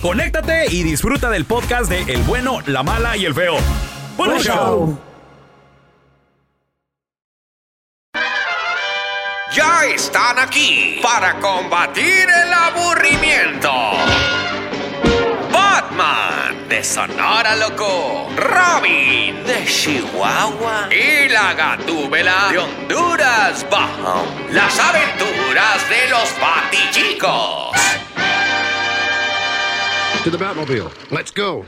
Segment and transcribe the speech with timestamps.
[0.00, 3.56] conéctate y disfruta del podcast de El bueno, la mala y el feo.
[4.16, 4.54] ¡Buen Buen show!
[4.54, 4.98] show.
[9.54, 13.72] Ya están aquí para combatir el aburrimiento.
[15.50, 24.26] Batman de Sonora Loco, Robin de Chihuahua y la Gatúbela de Honduras Bajo.
[24.50, 27.76] Las aventuras de los Batichicos.
[30.26, 30.90] To the Batmobile.
[31.12, 31.64] Let's go.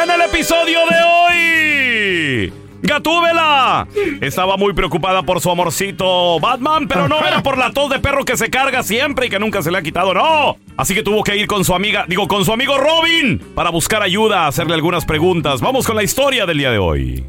[0.00, 3.88] En el episodio de hoy, Gatúbela
[4.20, 8.24] estaba muy preocupada por su amorcito Batman, pero no era por la tos de perro
[8.24, 10.56] que se carga siempre y que nunca se le ha quitado, no.
[10.76, 14.02] Así que tuvo que ir con su amiga, digo, con su amigo Robin, para buscar
[14.02, 15.60] ayuda, hacerle algunas preguntas.
[15.62, 17.26] Vamos con la historia del día de hoy.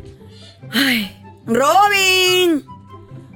[1.48, 2.64] Robin.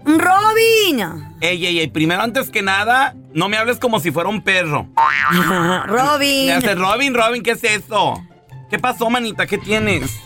[0.06, 1.29] Robin.
[1.42, 4.88] Ey, ey, ey, primero antes que nada, no me hables como si fuera un perro.
[5.88, 6.48] Robin.
[6.48, 8.22] Me hace, Robin, Robin, ¿qué es eso?
[8.70, 9.48] ¿Qué pasó, manita?
[9.48, 10.20] ¿Qué tienes?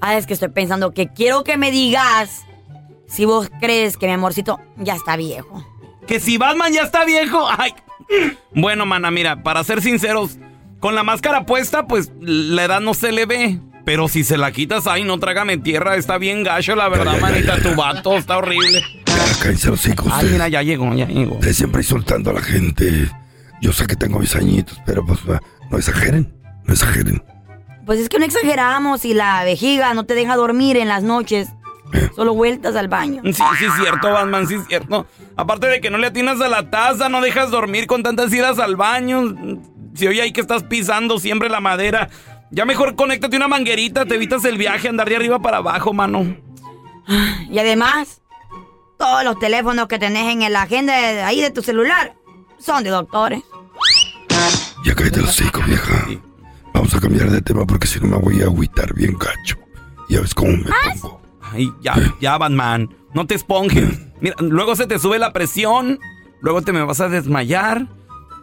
[0.00, 2.44] Ah, es que estoy pensando que quiero que me digas
[3.06, 5.64] si vos crees que mi amorcito ya está viejo.
[6.06, 7.46] ¿Que si Batman ya está viejo?
[7.58, 7.74] Ay.
[8.52, 10.38] Bueno, mana, mira, para ser sinceros,
[10.80, 13.60] con la máscara puesta, pues la edad no se le ve.
[13.84, 17.18] Pero si se la quitas, ay, no trágame tierra, está bien gacho, la verdad, ya,
[17.18, 17.62] ya, manita, ya.
[17.62, 18.82] tu vato está horrible.
[19.16, 20.12] Ya, cállense los hijos.
[20.12, 21.34] Ay, ya llegó, ya llegó.
[21.34, 23.10] Ustedes siempre insultando a la gente.
[23.60, 25.20] Yo sé que tengo mis añitos, pero pues
[25.70, 26.34] no exageren.
[26.64, 27.22] No exageren.
[27.86, 31.48] Pues es que no exageramos y la vejiga no te deja dormir en las noches.
[32.16, 33.22] Solo vueltas al baño.
[33.24, 35.06] Sí, sí, es cierto, Batman, sí, es cierto.
[35.36, 38.58] Aparte de que no le atinas a la taza, no dejas dormir con tantas idas
[38.58, 39.22] al baño.
[39.94, 42.10] Si oye ahí que estás pisando siempre la madera.
[42.50, 46.36] Ya mejor conéctate una manguerita, te evitas el viaje, andar de arriba para abajo, mano.
[47.50, 48.20] Y además,
[48.98, 52.14] todos los teléfonos que tenés en la agenda de ahí de tu celular
[52.58, 53.42] son de doctores.
[54.84, 56.06] Ya cállate los hijos, vieja.
[56.72, 59.56] Vamos a cambiar de tema porque si no me voy a agüitar bien gacho.
[60.08, 60.70] Ya ves cómo me
[61.00, 61.20] pongo.
[61.40, 62.94] Ay, ya, ya, Batman.
[63.14, 63.98] No te esponjes.
[64.20, 65.98] Mira, luego se te sube la presión.
[66.40, 67.88] Luego te me vas a desmayar.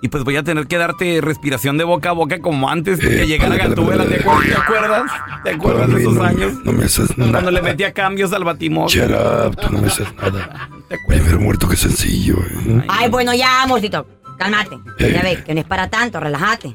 [0.04, 3.08] Y pues voy a tener que darte respiración de boca a boca como antes de
[3.08, 4.06] que llegara Gatúbela.
[4.06, 4.44] ¿Te acuerdas?
[4.46, 5.12] ¿Te acuerdas?
[5.46, 6.54] ¿Te acuerdas de esos no, años?
[6.66, 7.52] No me haces Cuando nada.
[7.52, 8.94] le metía cambios al batimóvil.
[8.94, 10.70] Shut up, tú no me haces nada.
[11.08, 12.84] Primero muerto que sencillo, ¿eh?
[12.90, 14.06] Ay, bueno, ya, amorcito.
[14.38, 14.76] Cálmate.
[15.00, 15.14] Eh.
[15.14, 16.74] Ya ves que no es para tanto, relájate.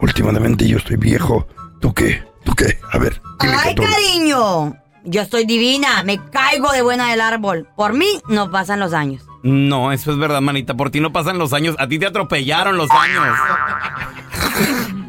[0.00, 1.46] Últimamente yo estoy viejo.
[1.80, 2.24] ¿Tú qué?
[2.42, 2.76] ¿Tú qué?
[2.90, 4.74] A ver, Ay, cariño.
[5.04, 6.02] Yo estoy divina.
[6.02, 7.68] Me caigo de buena del árbol.
[7.76, 9.22] Por mí no pasan los años.
[9.44, 10.74] No, eso es verdad, manita.
[10.74, 11.76] Por ti no pasan los años.
[11.78, 13.38] A ti te atropellaron los años.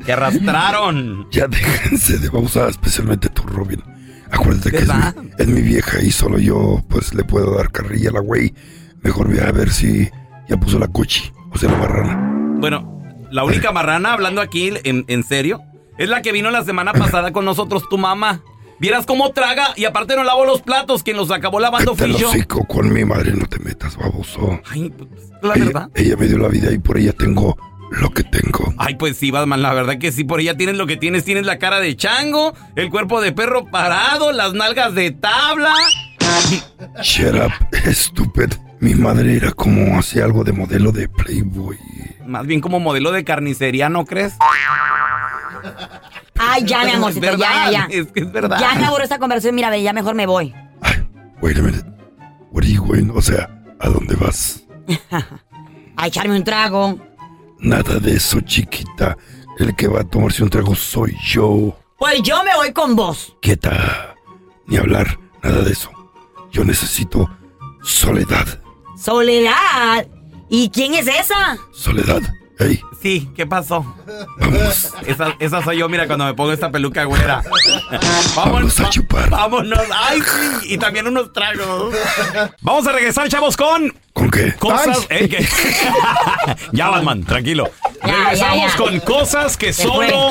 [0.06, 1.28] Te arrastraron.
[1.32, 3.82] Ya déjense de babosadas, especialmente tú, Robin.
[4.30, 8.10] Acuérdate que es mi, es mi vieja y solo yo pues le puedo dar carrilla
[8.10, 8.54] a la güey.
[9.02, 10.10] Mejor voy a ver si
[10.50, 12.58] ya puso la cochi, o sea, la marrana.
[12.60, 15.62] Bueno, la única marrana, hablando aquí en, en serio,
[15.98, 18.42] es la que vino la semana pasada con nosotros, tu mamá.
[18.80, 22.30] Vieras cómo traga y aparte no lavó los platos, quien los acabó lavando fui yo.
[22.68, 24.60] con mi madre no te metas, baboso.
[24.70, 25.10] Ay, pues,
[25.42, 25.90] la ella, verdad.
[25.96, 27.58] ella me dio la vida y por ella tengo
[27.92, 28.74] lo que tengo.
[28.78, 31.24] Ay, pues sí, Batman, la verdad que sí, por ella tienes lo que tienes.
[31.24, 35.74] Tienes la cara de chango, el cuerpo de perro parado, las nalgas de tabla.
[37.02, 37.52] Shut up,
[37.94, 38.54] stupid.
[38.80, 41.78] Mi madre era como hacía algo de modelo de Playboy.
[42.28, 44.34] Más bien como modelo de carnicería, ¿no crees?
[46.38, 47.88] Ay, ya, mi amorcito, ya, ya, ya.
[47.90, 48.58] Es que es verdad.
[48.60, 50.54] Ya me aburrió esta conversación, mira, ve, ya mejor me voy.
[51.42, 51.86] Wait a minute.
[52.52, 53.10] Where are you going?
[53.14, 53.50] O sea,
[53.80, 54.64] ¿a dónde vas?
[55.98, 57.00] A echarme un trago.
[57.60, 59.18] Nada de eso, chiquita.
[59.60, 61.78] El que va a tomarse un trago soy yo.
[61.98, 63.36] Pues yo me voy con vos.
[63.42, 64.16] Quieta.
[64.68, 65.90] Ni hablar, nada de eso.
[66.52, 67.30] Yo necesito
[67.82, 68.62] soledad.
[68.98, 70.06] Soledad.
[70.50, 71.58] ¿Y quién es esa?
[71.72, 72.22] Soledad.
[72.58, 73.86] Hey, Sí, ¿qué pasó?
[75.06, 77.44] Esa, esa soy yo, mira, cuando me pongo esta peluca güera.
[78.36, 79.30] vamos a chupar.
[79.30, 79.80] Vámonos.
[79.94, 80.74] Ay, sí.
[80.74, 81.94] Y también unos tragos.
[82.62, 83.94] Vamos a regresar, chavos, con.
[84.14, 84.54] ¿Con qué?
[84.56, 85.06] Cosas.
[85.10, 85.46] eh, que-
[86.72, 87.70] ya, Batman, tranquilo.
[88.02, 88.78] Regresamos ya.
[88.78, 90.30] con cosas que solo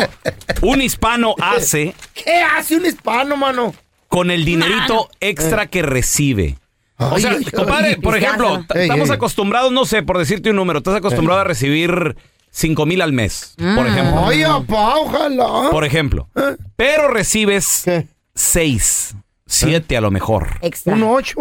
[0.63, 3.75] un hispano hace ¿Qué hace un hispano, mano?
[4.09, 6.57] con el dinerito extra que recibe.
[6.97, 7.97] O sea, ay, compadre, ay.
[7.97, 9.15] por ejemplo, Ey, estamos ey.
[9.17, 12.17] acostumbrados, no sé, por decirte un número, estás acostumbrado a recibir
[12.51, 14.27] 5 mil al mes, por ejemplo.
[14.27, 15.71] Ay, apá, ojalá.
[15.71, 16.29] Por ejemplo.
[16.77, 17.85] Pero recibes
[18.35, 20.51] 6, 7 a lo mejor.
[20.63, 20.95] Extra.
[20.95, 21.41] Un ocho.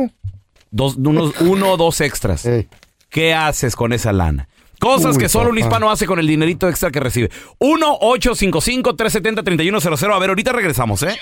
[0.71, 2.49] Dos, unos, uno o dos extras.
[3.09, 4.47] ¿Qué haces con esa lana?
[4.79, 5.67] Cosas Uy, que solo un papá.
[5.67, 7.29] hispano hace con el dinerito extra que recibe.
[7.59, 10.13] 1-855-370-3100.
[10.13, 11.15] A ver, ahorita regresamos, ¿eh?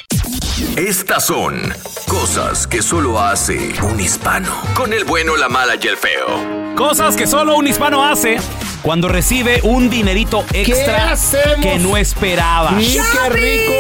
[0.78, 1.74] Estas son
[2.08, 4.50] cosas que solo hace un hispano.
[4.74, 6.76] Con el bueno, la mala y el feo.
[6.76, 8.38] Cosas que solo un hispano hace
[8.82, 11.62] cuando recibe un dinerito extra hacemos?
[11.62, 12.80] que no esperaba.
[12.80, 13.74] Sí, qué rico.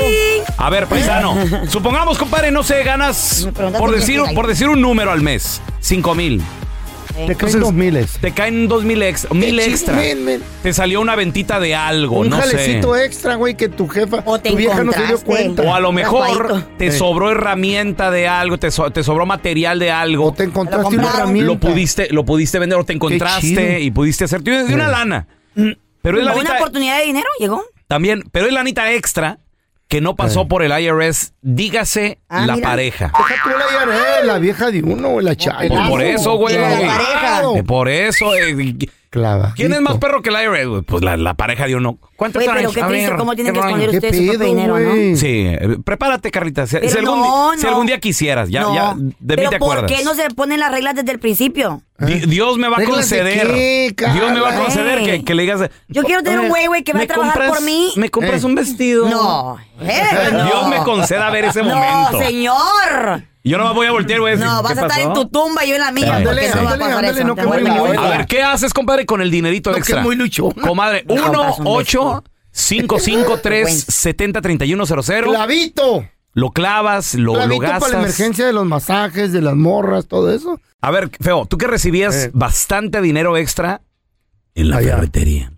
[0.57, 1.36] A ver, paisano,
[1.69, 3.48] supongamos, compadre, no sé, ganas,
[3.78, 6.44] por decir, por decir un número al mes, 5 mil.
[7.28, 8.18] Te caen dos miles.
[8.19, 10.00] Te caen dos mil extra, mil Qué extra.
[10.02, 10.44] chismen, men.
[10.63, 12.52] Te salió una ventita de algo, Un no sé.
[12.58, 15.25] jalecito extra, güey, que tu jefa, te tu vieja no se dio encontraste.
[15.25, 15.62] cuenta.
[15.63, 16.92] O a lo mejor te Eh.
[16.92, 20.28] sobró herramienta de algo, te, so- te sobró material de algo.
[20.28, 21.48] O te encontraste una herramienta.
[21.54, 24.92] Lo pudiste, lo pudiste vender o te encontraste y pudiste hacer de una Eh.
[24.92, 25.28] lana.
[26.02, 27.64] Pero es ¿Una lanita, oportunidad de dinero llegó?
[27.88, 29.38] también, pero es lanita extra
[29.92, 32.70] que no pasó por el IRS, dígase Ah, la mira.
[32.70, 33.12] pareja.
[33.18, 35.68] Deja tú la IRS, la vieja de uno, la chayo.
[35.68, 36.58] Pues por eso, güey.
[36.58, 37.42] La.
[37.58, 38.34] Eh, Por eso.
[38.34, 38.56] eh,
[39.12, 39.52] Clava.
[39.58, 40.68] ¿Quién es más perro que el IRS?
[40.69, 40.81] güey?
[40.84, 42.00] Pues la, la pareja de uno.
[42.16, 42.50] ¿Cuánto traes?
[42.56, 45.18] pero qué triste, ver, ¿cómo tienen que esconder ustedes su propio dinero, no?
[45.18, 46.66] Sí, eh, prepárate, Carlita.
[46.66, 47.69] Si, Pero si algún, no, di- si no.
[47.72, 48.74] algún día quisieras, ya, no.
[48.74, 49.98] ya de mí pero te ¿por acuerdas.
[50.00, 51.81] qué no se ponen las reglas desde el principio?
[52.00, 53.48] Di- Dios me va a ¿Reglas de conceder.
[53.48, 55.69] qué, Dios me va a conceder que, que le digas.
[55.90, 57.92] Yo quiero tener un güey, güey, que va a ¿me trabajar compras- por mí.
[57.98, 58.46] ¿Me compras Eh.
[58.46, 59.10] un vestido?
[59.10, 59.57] No.
[59.81, 60.46] Eh, no.
[60.46, 62.18] Dios me conceda ver ese No, momento.
[62.22, 63.24] señor.
[63.44, 64.38] Yo no me voy a voltear, güey.
[64.38, 66.18] No, vas a estar en tu tumba y yo en la mía.
[66.18, 69.72] Ándale, porque no va a ándale, no, a ver, ¿qué haces, compadre, con el dinerito
[69.72, 70.02] No, que extra?
[70.04, 70.52] muy luchón.
[70.52, 72.24] Comadre, Me 1 compras un 8
[72.54, 76.06] 553 70 31 00 Clavito.
[76.34, 77.80] Lo clavas, lo, lo gastas.
[77.82, 80.60] para la emergencia de los masajes, de las morras, todo eso.
[80.80, 82.32] A ver, Feo, tú que recibías Eh.
[82.34, 83.81] bastante dinero extra
[84.56, 84.95] en la Allá.
[84.95, 85.52] ferretería.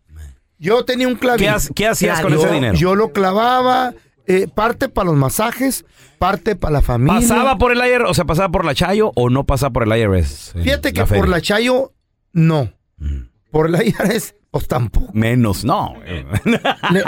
[0.58, 1.44] Yo tenía un clavito.
[1.44, 2.74] ¿Qué, ha- qué hacías con Yo- ese dinero?
[2.76, 3.94] Yo lo clavaba,
[4.28, 5.86] eh, parte para los masajes,
[6.20, 7.20] parte para la familia.
[7.22, 9.98] ¿Pasaba por el IRS, o sea, pasaba por la Chayo o no pasaba por el
[9.98, 10.54] IRS?
[10.56, 11.94] eh, Fíjate que por la Chayo,
[12.32, 12.72] no.
[12.98, 13.24] Mm.
[13.52, 15.12] Por la IRS, pues tampoco.
[15.14, 15.94] Menos, no.
[16.46, 17.04] Le-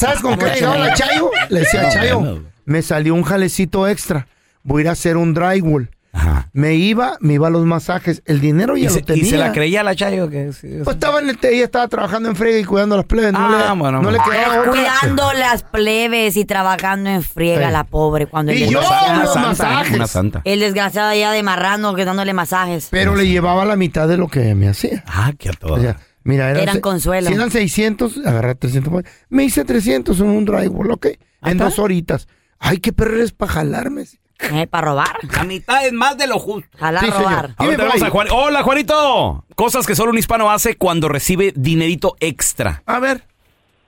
[0.00, 1.30] ¿Sabes con qué llegaba la Chayo?
[1.50, 2.40] Le decía, No, Chayo, menos.
[2.64, 4.26] me salió un jalecito extra.
[4.62, 5.90] Voy a ir a hacer un drywall.
[6.14, 6.50] Ajá.
[6.52, 8.22] Me iba, me iba a los masajes.
[8.26, 9.22] El dinero ya ¿Y lo se, tenía.
[9.22, 10.28] y se la creía la Chayo?
[10.28, 13.06] Que sí, Pues estaba en el, ella estaba trabajando en frega y cuidando a las
[13.06, 13.32] plebes.
[13.32, 14.30] No Ah, le, bueno, no le bueno.
[14.32, 14.70] quedaba otra.
[14.72, 17.72] Cuidando las plebes y trabajando en friega, Sí.
[17.72, 18.26] la pobre.
[18.26, 19.94] Cuando el Y yo, desgraciado- los santa, masajes.
[19.96, 20.42] una santa.
[20.44, 22.88] El desgraciado allá de marrano que dándole masajes.
[22.90, 25.02] Pero le llevaba la mitad de lo que me hacía.
[25.06, 25.74] Ah, que a todo.
[25.74, 27.28] O sea, mira, eran, Eran consuelo.
[27.28, 28.92] Si eran 600, agarré 300.
[28.92, 31.06] pues, Me hice 300 en un drywall, ¿ok?
[31.06, 31.18] En
[31.52, 31.64] está.
[31.64, 32.28] dos horitas.
[32.58, 34.04] Ay, qué perro eres para jalarme.
[34.52, 35.16] Eh, para robar.
[35.34, 36.68] La mitad es más de lo justo.
[36.78, 37.32] Jalar, Sí, robar.
[37.34, 38.08] A ver, Dime, tenemos Fray.
[38.08, 38.28] a Juan.
[38.32, 39.44] Hola, Juanito.
[39.54, 42.82] Cosas que solo un hispano hace cuando recibe dinerito extra.
[42.86, 43.22] A ver.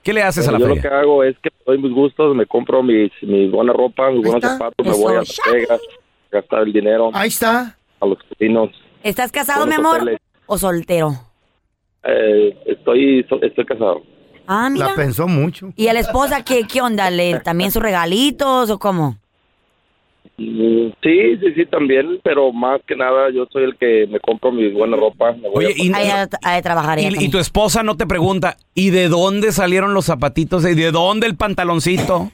[0.02, 0.90] ¿Qué le haces a la yo lo feria?
[0.90, 4.22] que hago es que me doy mis gustos, me compro mis, mi buena ropa, mis
[4.22, 5.36] buenos zapatos, me voy a Las.
[5.50, 5.80] Vegas,
[6.30, 7.76] gastar el dinero Ahí está.
[8.00, 8.68] a los casinos.
[9.02, 10.02] ¿Estás casado, mi amor?
[10.02, 10.20] hoteles.
[10.46, 11.14] ¿O soltero?
[12.02, 14.02] Eh, estoy, so- estoy casado.
[14.46, 14.88] Ah, mira.
[14.90, 15.72] La pensó mucho.
[15.74, 17.10] ¿Y a la esposa qué, qué onda?
[17.10, 19.16] ¿Le, ¿También sus regalitos o cómo?
[20.36, 24.50] Mm, Sí, sí, sí, también, pero más que nada yo soy el que me compro
[24.50, 25.32] mi buena ropa.
[25.32, 25.88] me voy Oye, a- y,
[26.56, 30.64] de trabajar y- tu esposa no te pregunta, ¿y de dónde salieron los zapatitos?
[30.66, 32.30] ¿Y de dónde el pantaloncito?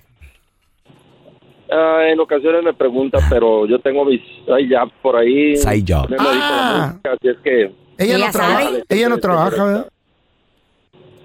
[1.73, 5.57] Ah, en ocasiones me pregunta, pero yo tengo mis side jobs por ahí.
[5.57, 6.09] Side job.
[6.13, 6.87] A Ah.
[6.89, 7.73] música, así es que...
[7.99, 8.85] Ella no ¿Ella trabaja, sabe?
[8.89, 9.89] ella no trabaja, ¿verdad?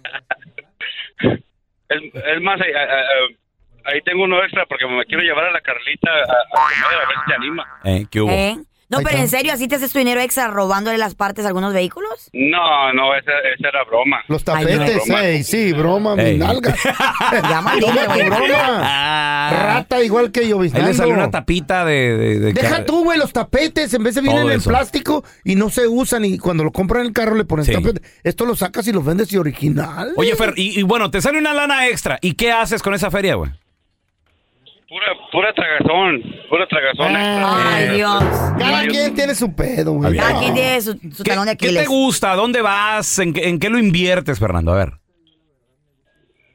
[1.89, 5.53] Es, es más, ahí, ah, ah, ahí tengo uno extra porque me quiero llevar a
[5.53, 7.67] la Carlita a, a comer a ver si se anima.
[7.85, 8.31] Eh, ¿Qué hubo?
[8.33, 8.57] ¿Eh?
[8.99, 11.73] No, pero en serio, ¿así te haces tu dinero extra robándole las partes a algunos
[11.75, 12.31] vehículos?
[12.33, 14.19] No, no, esa, esa era broma.
[14.29, 15.19] Los Ay, tapetes, no.
[15.19, 16.75] ey, sí, broma, mi nalga.
[17.49, 18.81] Llama broma.
[18.83, 19.63] Ah.
[19.75, 22.17] Rata igual que yo, Ahí le salió una tapita de...
[22.17, 25.55] de- de Deja car- tú, güey, los tapetes, en vez de vienen en plástico y
[25.55, 27.73] no se usan y cuando lo compran en el carro le ponen Sí.
[27.73, 28.03] tapete.
[28.23, 30.13] Esto lo sacas y lo vendes y original.
[30.17, 32.19] Oye, Fer, y, y bueno, te sale una lana extra.
[32.21, 33.51] ¿Y qué haces con esa feria, güey?
[34.89, 37.15] Pura, pura tragazón, pura tragazón.
[37.17, 38.23] Ay, Dios.
[38.59, 40.17] Cada quien tiene su pedo, güey.
[40.17, 42.33] Cada quien tiene su, su ¿Qué, talón de qué te gusta?
[42.33, 43.19] ¿A ¿Dónde vas?
[43.19, 44.73] ¿En, qué- en qué lo inviertes, Fernando?
[44.73, 44.93] A ver.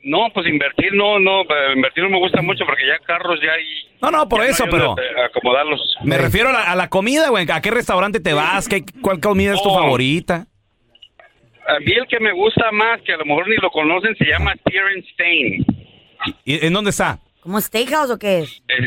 [0.04, 3.52] No, pues invertir no, no, eh, invertir no me gusta mucho porque ya carros ya
[3.52, 3.64] hay...
[4.02, 4.96] No, no, por eso, pero...
[5.26, 5.82] acomodarlos.
[6.04, 7.46] Me refiero a la, a la comida, güey.
[7.52, 8.70] ¿A qué restaurante te vas?
[8.70, 9.78] ¿Qué, ¿Cuál comida es tu Oh.
[9.78, 10.48] favorita?
[11.68, 14.26] A mí el que me gusta más, que a lo mejor ni lo conocen, se
[14.26, 15.66] llama Spear and Stain.
[16.46, 17.20] ¿Y ¿En dónde está?
[17.50, 18.62] ¿Como steakhouse o qué es?
[18.68, 18.86] Es,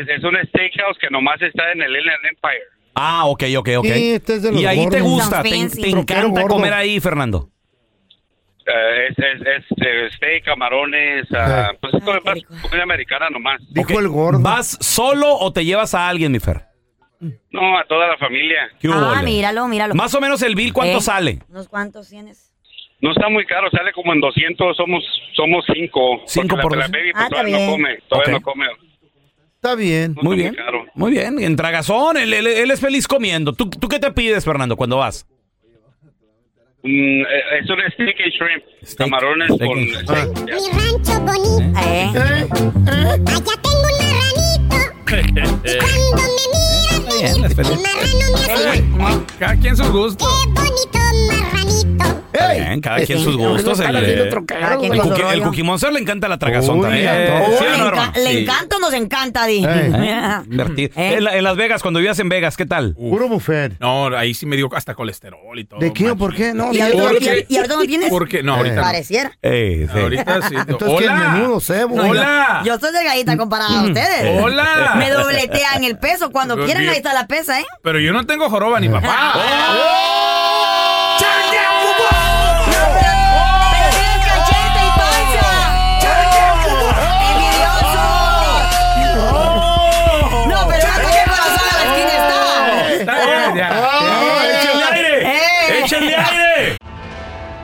[0.00, 2.62] es- es un steakhouse que nomás está en el Inland Empire.
[2.94, 3.84] Ah, ok, ok, ok.
[3.84, 5.50] Sí, este es de los y ahí te gusta, te,
[5.90, 6.48] encanta gordo.
[6.54, 7.50] comer ahí, Fernando.
[8.66, 12.00] Eh, es, es, es, eh, steak, camarones, ah, pues es
[12.32, 12.54] rico.
[12.62, 13.60] comida americana nomás.
[13.68, 14.40] Dijo el gordo.
[14.40, 16.62] ¿Vas solo o te llevas a alguien, mi Fer?
[17.50, 18.70] No, a toda la familia.
[18.80, 19.94] ¿Qué hubo, Ah, míralo, míralo.
[19.94, 21.02] Más o menos el bill, ¿cuánto ¿Eh?
[21.02, 21.40] sale?
[21.50, 22.49] ¿Unos cuantos tienes?
[23.02, 25.02] No está muy caro, sale como en 200, somos
[25.34, 26.20] somos cinco.
[26.26, 27.70] Cinco Porque por la, la baby Ah, pues, está todavía no bien.
[27.70, 28.40] come, todavía Ok.
[28.40, 28.66] no come.
[29.56, 30.14] Está bien.
[30.16, 30.54] No Muy bien.
[30.54, 30.86] caro.
[30.94, 33.52] Muy bien, en tragazón, él, él- él es feliz comiendo.
[33.54, 35.26] ¿Tú, ¿Tú qué te pides, Fernando, cuando vas?
[36.82, 36.88] Mm,
[37.22, 38.64] eh, es un steak and shrimp,
[38.96, 39.78] camarones steak con...
[39.78, 40.08] and shrimp.
[40.08, 40.54] steak, ya.
[40.56, 42.10] Mi rancho bonito, ¿Eh?
[42.14, 42.16] ¿Eh?
[42.16, 42.48] ¿Eh?
[43.26, 44.76] allá tengo un marranito.
[45.62, 45.78] Y
[46.08, 47.70] cuando me miran, me bien, es feliz.
[47.72, 50.24] el marrano me hace Cada quien su gusto.
[50.24, 50.99] qué bonito.
[52.70, 53.80] Bien, cada quien sus gustos.
[53.80, 54.30] El, eh, el,
[55.00, 55.42] cookie, el.
[55.42, 57.08] Cookie Monster le encanta la tragazón Uy, también.
[57.10, 57.58] Eh, todos.
[57.58, 58.12] ¿sí o le, no, enca- hermano?
[58.14, 58.38] le Sí.
[58.38, 59.64] encanta o nos encanta, Di.
[59.64, 60.42] Eh.
[60.96, 61.14] ¿Eh?
[61.16, 62.94] En, la- en Las Vegas, cuando vivías en Vegas, ¿qué tal?
[62.94, 63.78] Puro buffet.
[63.80, 65.80] No, ahí sí me dio hasta colesterol y todo.
[65.80, 66.54] ¿De qué o por qué?
[66.54, 68.10] No, ¿Y ahorita, Porque- y- y ahorita no tienes?
[68.10, 68.80] Porque no, ahorita.
[68.82, 69.32] Pareciera.
[69.42, 69.98] Eh, sí.
[69.98, 70.54] Ahorita sí.
[70.86, 71.28] Hola.
[71.34, 71.96] menudo cebo.
[71.96, 72.62] Hola.
[72.64, 74.42] Yo, soy delgadita comparada a ustedes.
[74.42, 74.94] Hola.
[74.96, 76.30] Me dobletean el peso.
[76.30, 77.64] Cuando quieran, ahí está la pesa, ¿eh?
[77.82, 79.34] Pero yo no tengo joroba ni papá.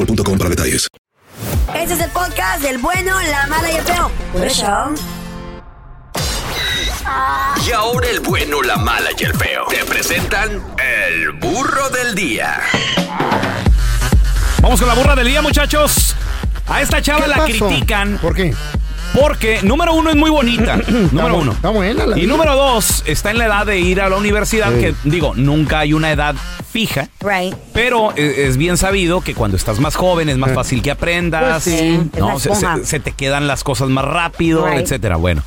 [0.00, 0.88] boostmobile.com para detalles.
[1.74, 4.10] Este es el podcast del bueno, la mala y el feo.
[4.32, 4.94] Por eso.
[7.66, 9.66] Y ahora el bueno, la mala y el feo.
[9.68, 12.60] Te presentan el burro del día.
[14.60, 16.14] Vamos con la burra del día, muchachos.
[16.68, 17.68] A esta chava ¿Qué la pasó?
[17.68, 18.18] critican.
[18.18, 18.54] ¿Por qué?
[19.14, 20.76] Porque, número uno, es muy bonita.
[21.12, 21.52] número uno.
[21.52, 22.32] Está buena la Y vida.
[22.32, 24.80] número dos, está en la edad de ir a la universidad, Sí.
[24.80, 26.34] que digo, nunca hay una edad
[26.70, 27.08] fija.
[27.20, 27.54] Right.
[27.72, 31.64] Pero eh, es bien sabido que cuando estás más joven es más fácil que aprendas.
[31.64, 34.78] Pues sí, es no, se, se- se te quedan las cosas más rápido, Right.
[34.80, 35.16] etcétera.
[35.16, 35.42] Bueno,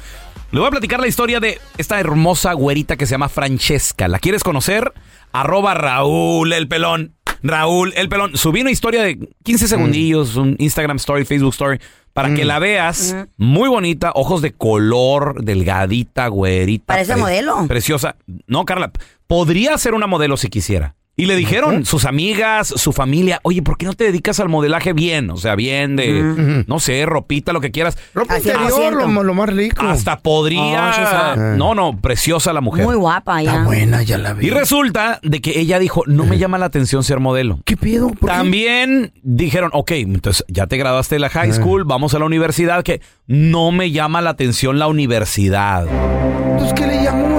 [0.51, 4.09] le voy a platicar la historia de esta hermosa güerita que se llama Francesca.
[4.09, 4.91] ¿La quieres conocer?
[5.31, 7.13] Arroba Raúl el pelón.
[7.41, 8.35] Raúl el pelón.
[8.37, 11.79] Subí una historia de 15 segundillos, un Instagram story, Facebook story,
[12.13, 13.15] para que la veas.
[13.37, 16.85] Muy bonita, ojos de color, delgadita, güerita.
[16.93, 17.65] Parece pre- modelo.
[17.67, 18.15] Preciosa.
[18.47, 18.91] No, Carla,
[19.27, 20.95] podría ser una modelo si quisiera.
[21.15, 24.93] Y le dijeron sus amigas, su familia, oye, ¿por qué no te dedicas al modelaje
[24.93, 25.29] bien?
[25.29, 27.99] O sea, bien de, no sé, ropita, lo que quieras.
[28.15, 29.85] Ropa interior, lo, lo más rico.
[29.85, 31.35] Hasta podría.
[31.35, 32.85] Oh, no, no, preciosa la mujer.
[32.85, 33.63] Muy guapa Está ya.
[33.63, 34.47] buena, ya la vi.
[34.47, 37.59] Y resulta de que ella dijo, no me llama la atención ser modelo.
[37.63, 38.07] ¿Qué pedo?
[38.07, 38.25] ¿Por qué?
[38.35, 42.81] También dijeron, ok, entonces ya te graduaste de la high school, vamos a la universidad,
[42.81, 45.85] que no me llama la atención la universidad.
[45.87, 47.32] Entonces, ¿qué le llamó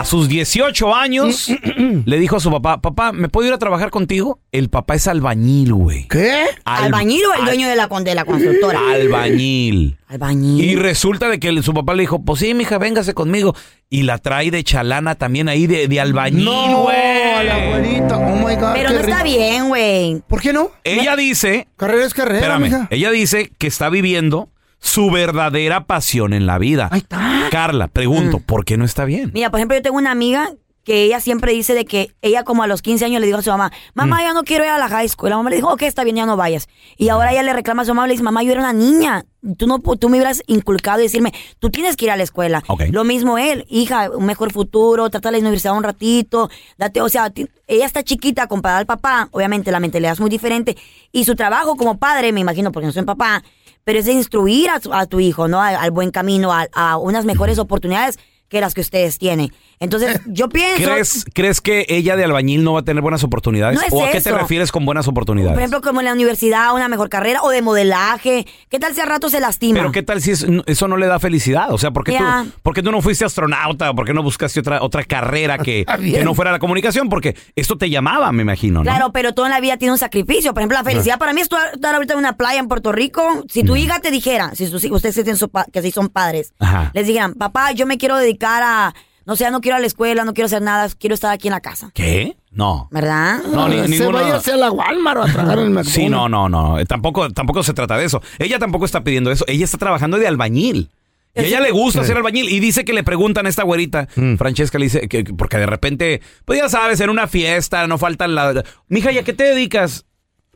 [0.00, 1.48] a sus 18 años,
[2.04, 4.40] le dijo a su papá, papá, ¿me puedo ir a trabajar contigo?
[4.52, 6.08] El papá es albañil, güey.
[6.08, 6.44] ¿Qué?
[6.64, 8.80] Al- ¿Albañil o el dueño de la, con- de la constructora?
[8.92, 9.96] Albañil.
[10.08, 10.64] Albañil.
[10.64, 13.54] Y resulta de que el- su papá le dijo, pues sí, mija, véngase conmigo.
[13.88, 16.96] Y la trae de chalana también ahí de, de albañil, No, güey.
[16.96, 18.16] a la güerita.
[18.18, 18.72] Oh my God.
[18.74, 19.36] Pero qué no está rico.
[19.38, 20.22] bien, güey.
[20.26, 20.70] ¿Por qué no?
[20.84, 22.88] Ella dice, Carrera es carrera, espérame, mija.
[22.90, 24.48] ella dice que está viviendo
[24.80, 26.88] su verdadera pasión en la vida.
[26.90, 27.48] Ahí está.
[27.50, 29.30] Carla, pregunto, ¿por qué no está bien?
[29.34, 30.50] Mira, por ejemplo, yo tengo una amiga
[30.84, 33.42] que ella siempre dice de que ella como a los 15 años le dijo a
[33.42, 35.30] su mamá, mamá, yo no quiero ir a la high school.
[35.30, 36.68] La mamá le dijo, ok, está bien, ya no vayas.
[36.96, 39.26] Y ahora ella le reclama a su mamá, le dice, mamá, yo era una niña.
[39.56, 42.62] Tú, no, tú me hubieras inculcado y decirme, tú tienes que ir a la escuela.
[42.90, 47.32] Lo mismo él, hija, un mejor futuro, trata la universidad un ratito, date, o sea,
[47.66, 50.76] ella está chiquita comparada al papá, obviamente la mentalidad es muy diferente.
[51.12, 53.42] Y su trabajo como padre, me imagino, porque no soy papá,
[53.84, 55.60] pero es de instruir a, a tu hijo, ¿no?
[55.60, 58.18] Al, buen camino, a unas mejores oportunidades
[58.50, 59.52] que las que ustedes tienen.
[59.82, 60.76] Entonces, yo pienso...
[60.90, 63.78] ¿Crees, ¿Crees que ella de albañil no va a tener buenas oportunidades?
[63.78, 64.36] No es ¿O a qué te eso.
[64.38, 65.54] refieres con buenas oportunidades?
[65.54, 68.46] Por ejemplo, como en la universidad, una mejor carrera, o de modelaje.
[68.68, 69.78] ¿Qué tal si al rato se lastima?
[69.78, 71.72] Pero qué tal si es- eso no le da felicidad?
[71.72, 72.44] O sea, ¿por qué, Ya.
[72.44, 73.94] tú, por qué tú no fuiste astronauta?
[73.94, 76.14] ¿Por qué no buscaste otra, otra carrera que, bien.
[76.16, 77.08] que no fuera la comunicación?
[77.08, 78.82] Porque esto te llamaba, me imagino, ¿no?
[78.82, 80.52] Claro, pero todo en la vida tiene un sacrificio.
[80.52, 82.92] Por ejemplo, la felicidad para mí es estar estar ahorita en una playa en Puerto
[82.92, 83.22] Rico.
[83.48, 85.90] Si tu hija te dijera, si sus hijos, ustedes que tienen su pa- que sí
[85.90, 86.90] son padres, Ajá.
[86.92, 88.94] les dijeran, papá, yo me quiero dedicar a,
[89.26, 91.48] no sé, no quiero ir a la escuela, no quiero hacer nada, quiero estar aquí
[91.48, 91.90] en la casa.
[91.94, 92.36] ¿Qué?
[92.50, 92.88] No.
[92.90, 93.42] ¿Verdad?
[93.52, 95.92] No, ni, se ninguno- vaya hacia la Walmart o a trabajar en el McDonald's.
[95.94, 96.78] Sí, no, no, no.
[96.78, 98.20] Eh, Tampoco, tampoco se trata de eso.
[98.38, 99.44] Ella tampoco está pidiendo eso.
[99.48, 100.90] Ella está trabajando de albañil.
[101.32, 102.48] Y a ella le gusta ser albañil.
[102.48, 104.34] Y dice que le preguntan a esta güerita, Mm.
[104.34, 107.98] Francesca le dice, que, que- porque de repente, pues ya sabes, en una fiesta no
[107.98, 108.64] faltan la.
[108.88, 110.06] Mija, ¿y a qué te dedicas?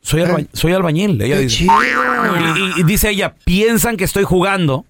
[0.01, 1.21] Soy, alba- soy albañil.
[1.21, 1.37] Ella Eh.
[1.37, 1.55] Qué dice.
[1.59, 1.73] chido.
[1.81, 4.85] Y, y- y dice ella, piensan que estoy jugando,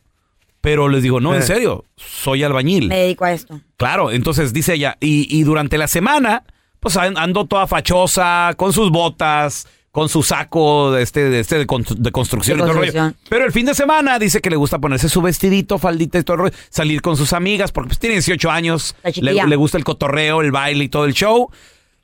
[0.66, 1.46] pero les digo, no, en Eh.
[1.46, 2.90] serio, soy albañil.
[2.90, 3.62] Me dedico a esto.
[3.78, 6.44] Claro, entonces dice ella, y, y durante la semana,
[6.82, 11.58] pues an- ando toda fachosa, con sus botas, con su saco de este de, este
[11.58, 13.14] de, constru- de construcción De y todo el rollo.
[13.30, 16.34] Pero el fin de semana dice que le gusta ponerse su vestidito, faldita y todo
[16.36, 19.84] el rollo, salir con sus amigas, porque pues, tiene 18 años, le, le gusta el
[19.86, 21.50] cotorreo, el baile y todo el show.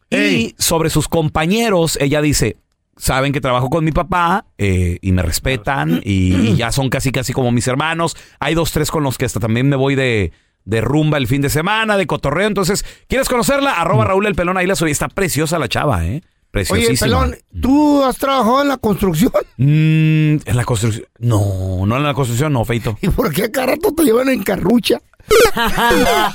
[0.09, 2.57] Y sobre sus compañeros, ella dice,
[3.01, 7.11] saben que trabajo con mi papá eh, y me respetan y, y ya son casi
[7.11, 8.15] casi como mis hermanos.
[8.39, 10.31] Hay dos, tres con los que hasta también me voy de,
[10.65, 12.47] de rumba el fin de semana, de cotorreo.
[12.47, 13.73] Entonces, ¿quieres conocerla?
[13.73, 14.91] Arroba Raúl el Pelón, ahí la subí.
[14.91, 16.09] Está preciosa la chava, ¿eh?
[16.09, 17.21] Oye, Preciosísima.
[17.21, 19.31] pelón, ¿tú has trabajado en la construcción?
[19.57, 21.05] Mm, en la construcción.
[21.17, 22.99] No, no en la construcción, no, Feito.
[23.01, 25.01] ¿Y por qué cada rato te llevan en carrucha?
[25.55, 26.31] ah,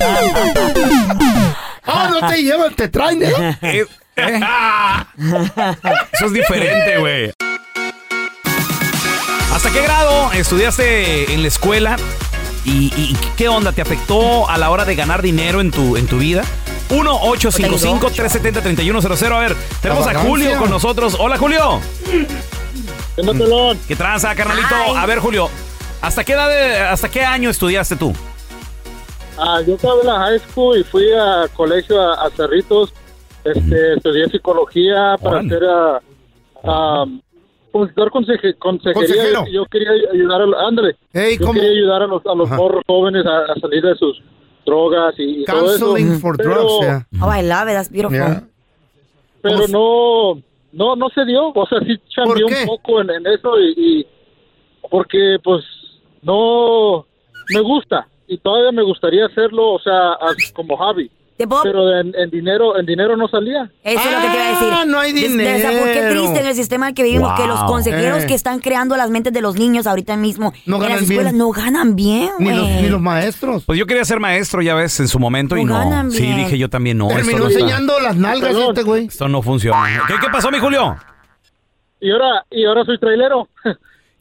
[2.10, 3.84] no te llevan, te traen, ¿eh?
[4.16, 4.40] Eh.
[6.12, 7.32] Eso es diferente, güey.
[9.54, 11.96] ¿Hasta qué grado estudiaste en la escuela?
[12.64, 13.70] ¿Y, y qué onda?
[13.72, 16.42] ¿Te afectó a la hora de ganar dinero en tu, en tu vida?
[16.90, 19.32] 1-855-370-3100.
[19.32, 20.14] A ver, tenemos a.
[20.20, 21.16] Julio con nosotros.
[21.18, 21.80] Hola, Julio.
[23.88, 24.74] ¿Qué tranza, carnalito?
[24.96, 25.48] A ver, Julio,
[26.02, 28.12] ¿hasta qué edad, de- hasta qué año estudiaste tú?
[29.38, 32.92] Ah, yo estaba en la high school y fui a colegio a, a Cerritos.
[33.54, 35.54] Este, estudié psicología para Órale.
[35.56, 36.00] hacer a,
[36.64, 37.06] a
[37.72, 39.06] pues, dar conseje- consejería.
[39.06, 39.44] Consejero.
[39.52, 41.52] Yo quería ayudar a los, ándale, yo ¿cómo?
[41.54, 44.20] quería ayudar a los, a los morros jóvenes a, a salir de sus
[44.64, 46.18] drogas y, y todo eso.
[46.20, 47.06] For Pero- drugs, yeah.
[47.22, 47.74] Oh, I love it.
[47.74, 48.16] That's beautiful.
[48.18, 48.42] Yeah.
[49.42, 52.60] pero no no no se dio o sea sí cambié ¿Por qué?
[52.62, 54.06] un poco en, en eso y, y
[54.90, 55.62] porque pues
[56.22, 57.06] no
[57.54, 60.16] me gusta y todavía me gustaría hacerlo o sea
[60.52, 64.20] como hobby ¿Te puedo- pero en, en dinero en dinero no salía Eso es lo
[64.22, 64.68] que te iba a decir.
[64.72, 65.50] Ah, no hay dinero.
[65.58, 68.26] desafo- qué triste en el sistema en el que vivimos, que los consejeros Eh.
[68.26, 71.32] que están creando las mentes de los niños ahorita mismo No en ganan las escuelas
[71.34, 71.38] bien.
[71.38, 72.82] no ganan bien, Ni los, güey.
[72.82, 73.64] ni los maestros.
[73.66, 76.36] Pues yo quería ser maestro, ya ves, en su momento y No ganan Sí, bien.
[76.38, 77.08] dije yo también, no.
[77.10, 78.68] Esto Terminó no, está- enseñando las nalgas Perdón.
[78.70, 79.04] este güey.
[79.06, 80.04] esto no funciona.
[80.08, 80.96] ¿Qué, qué pasó, mi Julio?
[82.00, 83.48] y ahora y ahora soy trailero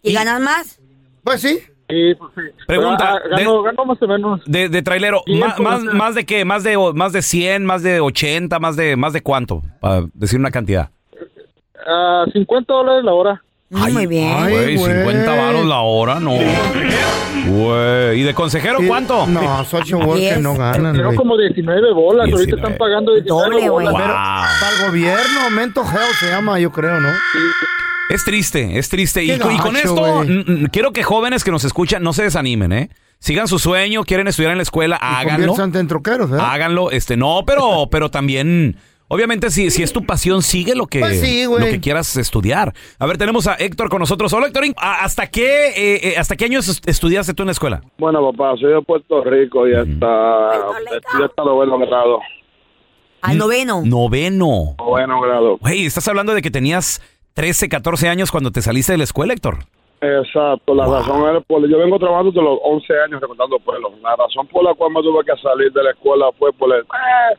[0.01, 0.79] ¿Y ganan más?
[1.23, 1.59] Pues sí.
[1.95, 2.41] Y pues, sí.
[2.67, 5.93] Pregunta, Pero, ah, gano, gano más o menos De, de trailero, más, sea.
[5.93, 6.43] más de qué?
[6.45, 9.61] ¿Más de, ¿Más de 100, más de 80, más de, más de cuánto?
[9.79, 10.89] Para decir una cantidad.
[11.87, 14.31] a 50 dólares la hora Mm, Muy bien.
[14.31, 14.53] ay.
[14.53, 14.93] Güey, güey.
[14.95, 16.31] 50 varos la hora, no.
[17.47, 18.87] Güey, ¿y de consejero Sí.
[18.87, 19.25] cuánto?
[19.25, 22.61] No, social worker no ganan, pero como 19 bolas ahorita 19.
[22.61, 24.01] están pagando 19 Doble, bolas Wow.
[24.01, 27.09] Para el gobierno, mental health se llama, yo creo, ¿no?
[28.09, 29.23] Es triste, es triste.
[29.23, 32.89] Y, con esto, mm, mm, quiero que jóvenes que nos escuchan no se desanimen, ¿eh?
[33.19, 35.55] Sigan su sueño, quieren estudiar en la escuela, háganlo.
[35.59, 36.35] En troqueros, ¿eh?
[36.39, 38.75] Háganlo, este, no, pero, pero también,
[39.07, 42.73] obviamente, si, si es tu pasión, sigue lo que, Pues sí, lo que quieras estudiar.
[42.99, 44.31] A ver, tenemos a Héctor con nosotros.
[44.33, 47.53] Hola, Héctor, ¿a- ¿hasta qué, eh, eh, hasta qué años est- estudiaste tú en la
[47.53, 47.81] escuela?
[47.97, 50.51] Bueno, papá, soy de Puerto Rico y hasta,
[50.97, 52.19] estoy hasta noveno grado.
[53.21, 53.81] Al noveno.
[53.83, 54.75] Noveno.
[54.77, 55.57] Noveno grado.
[55.57, 57.01] Güey, estás hablando de que tenías
[57.35, 59.57] 13, 14 años cuando te saliste de la escuela, Héctor.
[60.01, 61.67] Exacto, la razón es por...
[61.67, 63.91] Yo vengo trabajando desde los 11 años recortando pueblos.
[64.01, 66.81] La razón por la cual me tuve que salir de la escuela fue por el...
[66.81, 67.37] eh,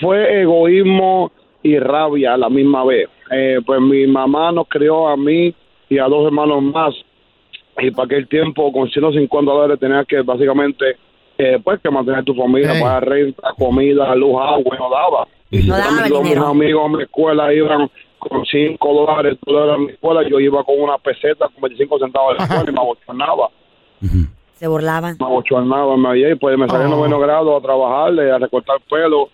[0.00, 3.08] fue egoísmo y rabia a la misma vez.
[3.30, 5.54] Eh, pues mi mamá nos crió a mí
[5.88, 6.94] y a dos hermanos más
[7.78, 10.96] y para aquel tiempo con 150 dólares tenías que básicamente
[11.38, 12.80] eh, pues que mantener tu familia, Ey.
[12.82, 15.28] pagar renta, comida, luz, agua, y no daba.
[15.50, 17.90] Y No daba mis amigos en mi escuela iban
[18.28, 22.32] con 5 dólares, dólares a mi escuela, yo iba con una peseta con 25 centavos
[22.34, 23.50] de la escuela y me abochornaba.
[24.54, 25.16] Se burlaban.
[25.18, 26.96] Me abochornaba, me y pues me salí en Oh.
[26.96, 29.28] noveno grado a trabajarle, a recortar pelo.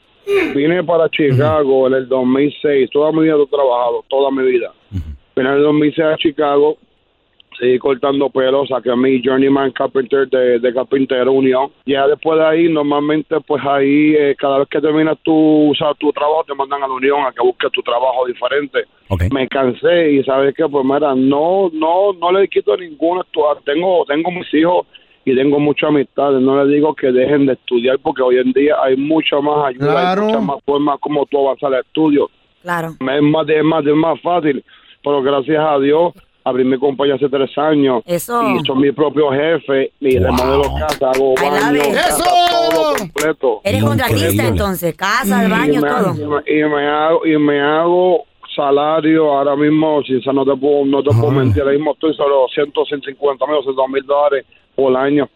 [0.55, 4.73] Vine para Chicago en el 2006, toda mi vida he trabajado, toda mi vida.
[4.91, 6.77] Vine en el 2006 a Chicago,
[7.59, 11.71] seguí cortando pelo, saqué a mi Journeyman Carpenter de, de Carpintero Unión.
[11.87, 15.95] Ya después de ahí, normalmente, pues ahí, eh, cada vez que terminas tu, o sea,
[15.95, 18.85] tu trabajo, te mandan a la Unión a que busques tu trabajo diferente.
[19.33, 23.59] Me cansé y sabes que, pues mira, no, no, no le quito ninguna actuar.
[23.65, 24.87] Tengo, tengo mis hijos
[25.25, 26.41] y tengo muchas amistades.
[26.41, 29.93] No les digo que dejen de estudiar porque hoy en día hay mucha más ayuda,
[29.93, 30.21] Claro.
[30.23, 32.31] hay muchas más formas como tú avanzar el estudio.
[32.63, 32.89] Claro.
[33.01, 34.63] Es más, es más, es más fácil,
[35.03, 36.13] pero gracias a Dios
[36.49, 38.43] abrí mi compañía hace tres años Eso.
[38.51, 42.25] y soy mi propio jefe y remodelo casa, hago baño, casa,
[42.71, 43.61] todo completo.
[43.65, 46.15] Eres contratista entonces, casa, Y baños, me- todo.
[46.15, 50.85] Y me, y me hago y me hago salario ahora mismo, si no te puedo,
[50.85, 54.97] no te puedo mentir, ahora mismo estoy sobre 200, 150 mil, 200 mil dólares por
[54.97, 55.29] año.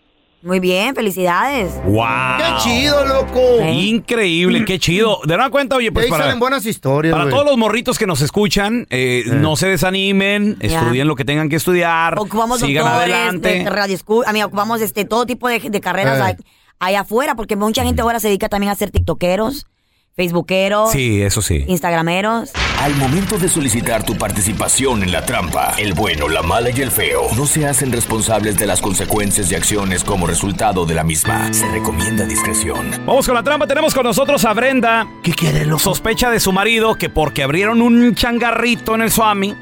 [0.42, 1.72] Muy bien, felicidades.
[1.84, 2.04] ¡Wow!
[2.38, 3.60] ¡Qué chido, loco!
[3.64, 5.18] Increíble, qué chido.
[5.24, 8.06] De nueva cuenta, oye, pues Ahí para, salen buenas historias, para todos los morritos que
[8.06, 13.14] nos escuchan, eh, no se desanimen, estudien lo que tengan que estudiar, Ocupamos sigan doctores,
[13.14, 13.48] adelante.
[13.64, 16.22] de radio school, a mí ocupamos este todo tipo de, de carreras Eh.
[16.22, 16.36] ahí-
[16.80, 19.66] allá afuera, porque mucha gente ahora se dedica también a ser tiktokeros,
[20.14, 21.64] Facebookeros, Sí, eso sí.
[21.68, 22.50] Instagrameros.
[22.80, 26.90] Al momento de solicitar tu participación en la trampa, el bueno, la mala y el
[26.90, 31.52] feo no se hacen responsables de las consecuencias y acciones como resultado de la misma.
[31.54, 32.90] Se recomienda discreción.
[33.06, 33.66] Vamos con la trampa.
[33.66, 35.06] Tenemos con nosotros a Brenda.
[35.22, 35.78] ¿Qué quiere, loco?
[35.78, 39.54] Sospecha de su marido que porque abrieron un changarrito en el Swami,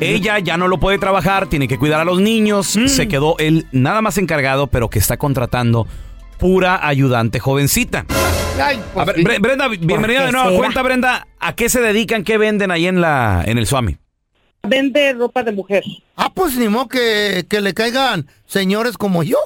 [0.00, 2.76] ella ya no lo puede trabajar, tiene que cuidar a los niños.
[2.76, 2.88] Mm.
[2.88, 5.86] Se quedó él nada más encargado, pero que está contratando
[6.38, 8.04] pura ayudante jovencita.
[8.60, 9.16] Ay, pues A ver.
[9.24, 10.50] Bre- Brenda, bienvenida de será?
[10.56, 11.26] cuenta, Brenda.
[11.40, 12.22] ¿A qué se dedican?
[12.24, 13.96] ¿Qué venden ahí en la en el Swami?
[14.62, 15.82] Vende ropa de mujer.
[16.16, 19.38] Ah, pues ni modo que, que le caigan señores como yo.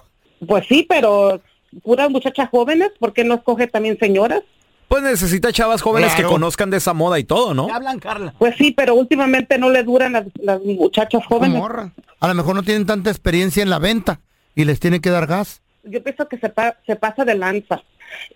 [0.47, 1.41] Pues sí, pero
[1.83, 4.43] puras muchachas jóvenes, ¿por qué no escoge también señoras?
[4.89, 6.29] Pues necesita chavas jóvenes Claro.
[6.29, 7.73] que conozcan de esa moda y todo, ¿no?
[7.75, 8.35] hablan, Carla?
[8.39, 11.59] Pues sí, pero últimamente no le duran las, las muchachas jóvenes.
[11.59, 11.93] Morra.
[12.21, 14.21] A lo mejor no tienen tanta experiencia en la venta
[14.55, 15.63] y les tiene que dar gas.
[15.85, 17.83] Yo pienso que se, pa- se pasa de lanza.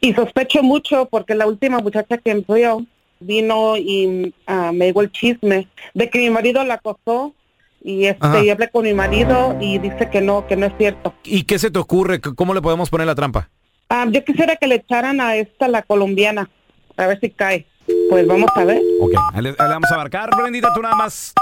[0.00, 2.84] Y sospecho mucho porque la última muchacha que empleó
[3.20, 7.34] vino y ah, me llegó el chisme de que mi marido la acosó
[7.82, 8.18] y Ajá.
[8.34, 11.14] este y hablé con mi marido y dice que no, que no es cierto.
[11.24, 12.20] ¿Y qué se te ocurre?
[12.20, 13.48] ¿Cómo le podemos poner la trampa?
[13.88, 16.48] Ah, yo quisiera que le echaran a esta la colombiana,
[16.96, 17.66] a ver si cae.
[18.08, 18.80] Pues vamos a ver.
[19.00, 20.30] Ok, le, le vamos a marcar.
[20.36, 21.34] Brendita, tú nada más.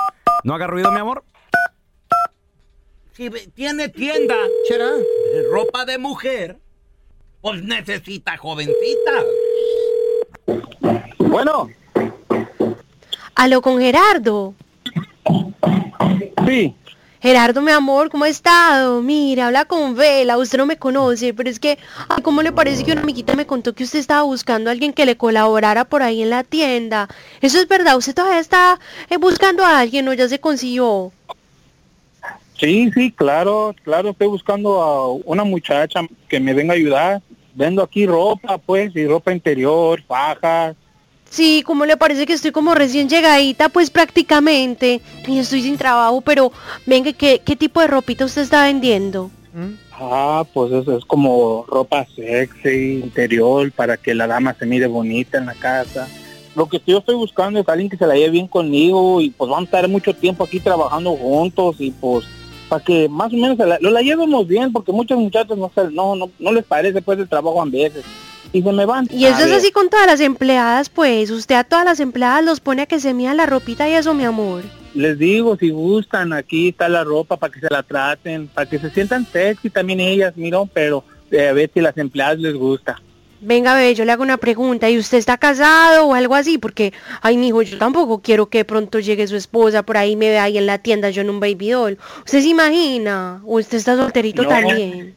[0.45, 1.25] No haga ruido, mi amor.
[3.13, 4.37] Si ve- tiene tienda
[4.67, 4.91] ¿Será?
[5.53, 6.59] ropa de mujer,
[7.41, 9.13] pues necesita jovencita.
[11.19, 11.69] Bueno,
[13.39, 14.55] Aló con Gerardo.
[16.45, 16.75] sí.
[17.21, 19.01] Gerardo, mi amor, ¿cómo ha estado?
[19.01, 22.85] Mira, habla con Vela, usted no me conoce, pero es que, ay, ¿cómo le parece
[22.85, 26.03] que una amiguita me contó que usted estaba buscando a alguien que le colaborara por
[26.03, 27.09] ahí en la tienda?
[27.41, 27.97] ¿Eso es verdad?
[27.97, 31.13] ¿Usted todavía está eh, buscando a alguien o ya se consiguió?
[32.59, 37.23] Sí, sí, claro, claro, estoy buscando a una muchacha que me venga a ayudar.
[37.55, 40.77] Vendo aquí ropa, pues, y ropa interior, fajas.
[41.31, 43.69] Sí, ¿cómo le parece que estoy como recién llegadita?
[43.69, 45.01] Pues prácticamente.
[45.27, 46.53] Y estoy sin trabajo, pero
[46.87, 49.31] venga, ¿qué, qué tipo de ropita usted está vendiendo?
[49.93, 55.39] Ah, pues eso es como ropa sexy, interior, para que la dama se mire bonita
[55.39, 56.09] en la casa.
[56.55, 59.51] Lo que yo estoy buscando es alguien que se la lleve bien conmigo y pues
[59.51, 62.25] vamos a estar mucho tiempo aquí trabajando juntos y pues
[62.69, 66.17] para que más o menos la, lo la llevemos bien porque muchos muchachos no, no,
[66.17, 68.05] no, no les parece después del trabajo a veces
[68.53, 69.07] y se me van.
[69.11, 71.31] Y eso A es ver, así con todas las empleadas, pues.
[71.31, 74.15] Usted a todas las empleadas los pone a que se midan la ropita y eso,
[74.15, 74.63] mi amor.
[74.95, 78.79] Les digo, si gustan, aquí está la ropa para que se la traten, para que
[78.79, 83.01] se sientan sexy también ellas, miro, pero eh, a ver si las empleadas les gusta.
[83.41, 84.91] Venga, bebé, yo le hago una pregunta.
[84.91, 86.59] ¿Y usted está casado o algo así?
[86.59, 90.29] Porque, ay, mijo, yo tampoco quiero que pronto llegue su esposa por ahí y me
[90.29, 91.99] vea ahí en la tienda yo en un baby doll.
[92.25, 93.41] ¿Usted se imagina?
[93.47, 94.49] ¿O usted está solterito No.
[94.49, 95.15] también?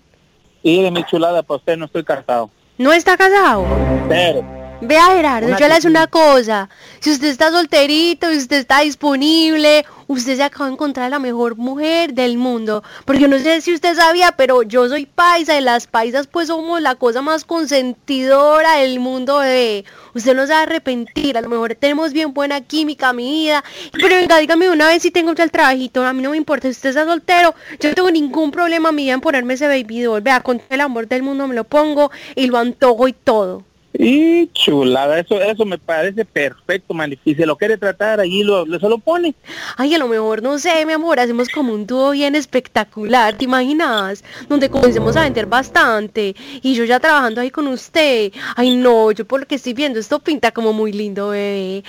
[0.63, 2.51] Y de mi chulada, para usted no estoy casado.
[2.77, 3.65] ¿No está casado?
[4.07, 4.43] Pero,
[4.81, 6.67] Vea Gerardo, Una yo le hago una cosa.
[7.01, 11.19] Si usted está solterito, si usted está disponible, usted se acaba de encontrar a la
[11.19, 12.83] mejor mujer del mundo.
[13.05, 16.81] Porque no sé si usted sabía, pero yo soy paisa y las paisas pues somos
[16.81, 19.85] la cosa más consentidora del mundo, bebé.
[20.15, 23.63] Usted no se va a arrepentir, a lo mejor tenemos bien buena química, mi vida.
[23.93, 26.71] Pero venga, dígame una vez si tengo el trabajito, a mí no me importa si
[26.71, 30.21] usted está soltero, yo no tengo ningún problema, mi vida, en ponerme ese baby doll.
[30.21, 33.63] Vea, con todo el amor del mundo me lo pongo y lo antojo y todo.
[33.93, 37.11] Y chulada, eso eso me parece perfecto, man.
[37.25, 39.33] Y si lo quiere tratar, allí lo, lo- se lo pone.
[39.77, 43.45] Ay, a lo mejor, no sé, mi amor, hacemos como un dúo bien espectacular, ¿te
[43.45, 44.23] imaginas?
[44.47, 48.31] Donde comencemos a vender bastante y yo ya trabajando ahí con usted.
[48.55, 51.83] Ay, no, yo por lo que estoy viendo, esto pinta como muy lindo, bebé.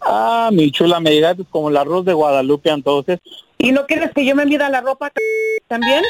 [0.00, 3.18] Ah, mi chula, me llegaste como el arroz de Guadalupe, entonces.
[3.58, 5.10] ¿Y no quieres que yo me mida la ropa
[5.66, 6.02] también?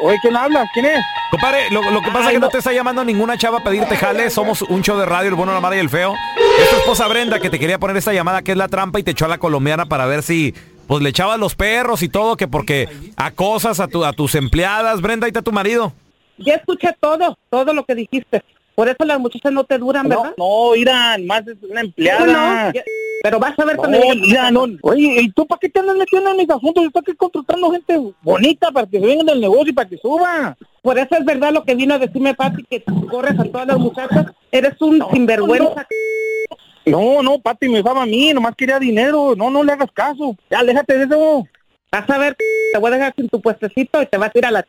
[0.00, 0.64] Oye, ¿quién habla?
[0.72, 1.04] ¿Quién es?
[1.30, 3.96] Compadre, lo, lo que pasa es que no te está llamando ninguna chava a pedirte
[3.96, 4.30] jale.
[4.30, 6.14] Somos un show de radio, el bueno, la mala y el feo.
[6.60, 9.02] Es tu esposa Brenda que te quería poner esta llamada que es la trampa y
[9.02, 10.54] te echó a la colombiana para ver si
[10.86, 15.00] pues le echabas los perros y todo, que porque acosas a, tu, a tus empleadas.
[15.02, 15.92] Brenda, ahí está tu marido.
[16.38, 18.42] Ya escuché todo, todo lo que dijiste.
[18.74, 20.34] Por eso las muchachas no te duran, ¿verdad?
[20.36, 22.26] No, Irán, más es una empleada.
[22.26, 22.32] No,
[22.66, 22.82] no, ya-
[23.26, 24.66] pero vas a ver cuando No, mira, no.
[24.82, 26.84] Oye, ¿y tú para qué te andas metiendo en mis asuntos?
[26.84, 29.98] Yo estoy aquí contratando gente bonita para que se vengan del negocio y para que
[29.98, 30.56] suba.
[30.80, 33.78] Por eso es verdad lo que vino a decirme Pati, que corres a todas las
[33.78, 34.26] muchachas.
[34.52, 35.88] Eres un sinvergüenza.
[36.84, 39.34] No, no, Pati me usaba a mí, nomás quería dinero.
[39.34, 40.36] No, no le hagas caso.
[40.48, 41.48] Ya, déjate de eso.
[41.90, 42.36] Vas a ver,
[42.72, 44.64] te voy a dejar sin tu puestecito y te vas a ir a la.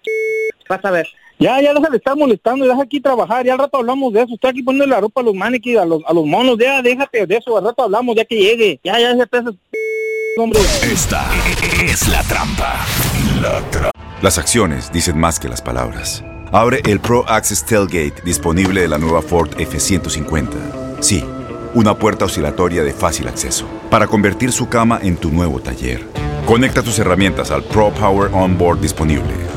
[0.67, 1.07] Vas a ver.
[1.39, 4.33] Ya, ya deja de estar molestando, deja aquí trabajar, ya al rato hablamos de eso,
[4.33, 7.27] estoy aquí poniendo la ropa a los maniquíes, a los, a los monos, ya déjate
[7.27, 9.59] de eso, al rato hablamos ya que llegue, ya, ya, déjate de eso,
[10.39, 10.59] hombre.
[10.81, 11.29] Esta
[11.85, 12.83] es la trampa.
[13.39, 13.91] La trampa.
[14.23, 16.23] Las acciones dicen más que las palabras.
[16.51, 21.01] Abre el Pro Access Tailgate disponible de la nueva Ford F-150.
[21.01, 21.23] Sí,
[21.75, 26.03] una puerta oscilatoria de fácil acceso para convertir su cama en tu nuevo taller.
[26.47, 29.56] Conecta tus herramientas al Pro Power Onboard disponible.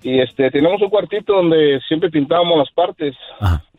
[0.02, 3.18] Y, este, teníamos un cuartito donde siempre pintábamos las partes.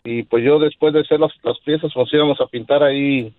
[0.07, 3.35] Y, pues, yo después de hacer las, las piezas, nos íbamos a pintar ahí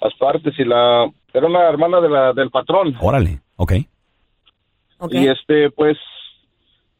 [0.00, 1.10] las partes y la...
[1.32, 2.94] Era una hermana de la, del patrón.
[3.00, 3.72] Órale, ok.
[5.12, 5.98] Y, este, pues,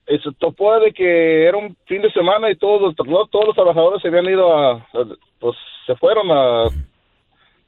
[0.07, 4.01] eso topó de que era un fin de semana y todos, los- todos los trabajadores
[4.03, 5.57] se habían ido a, a- pues,
[5.87, 6.65] se fueron a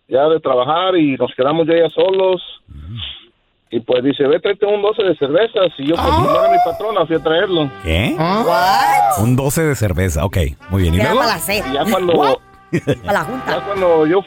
[0.08, 2.42] ya de trabajar y nos quedamos ya, ya solos.
[3.70, 5.68] Y pues dice, ve, tráete un 12 de cervezas.
[5.78, 7.70] Y yo, pues, como era mi patrona, fui a traerlo.
[7.82, 8.14] ¿Qué?
[8.18, 9.22] ¿What?
[9.22, 10.38] Un 12 de cerveza, ok.
[10.70, 10.94] Muy bien.
[10.94, 11.18] ¿Y luego?
[11.18, 11.54] para la.
[11.54, 12.12] Y ya cuando,
[13.04, 13.58] Para la junta.
[13.58, 14.20] ya cuando yo,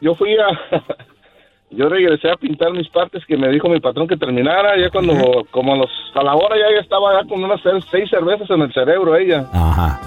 [0.00, 0.46] yo fui a...
[1.70, 4.78] yo regresé a pintar mis partes que me dijo mi patrón que terminara.
[4.78, 7.84] Ya cuando, como a, los, a la hora ya, ya estaba ya con unas seis,
[7.90, 9.44] seis cervezas en el cerebro ella.
[9.52, 10.00] Ajá.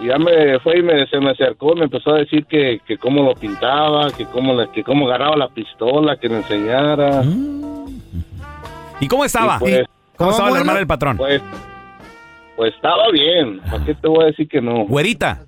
[0.00, 2.80] Y ya me fue y me, se me acercó y me empezó a decir que,
[2.86, 7.22] que cómo lo pintaba, que cómo, le- que cómo agarraba la pistola, que me enseñara.
[9.00, 9.56] ¿Y cómo estaba?
[9.56, 11.16] Y pues, ¿Cómo estaba la bueno, hermana del patrón?
[11.16, 11.42] Pues,
[12.56, 13.60] pues estaba bien.
[13.60, 14.84] ¿Para qué te voy a decir que no?
[14.86, 15.44] Güerita.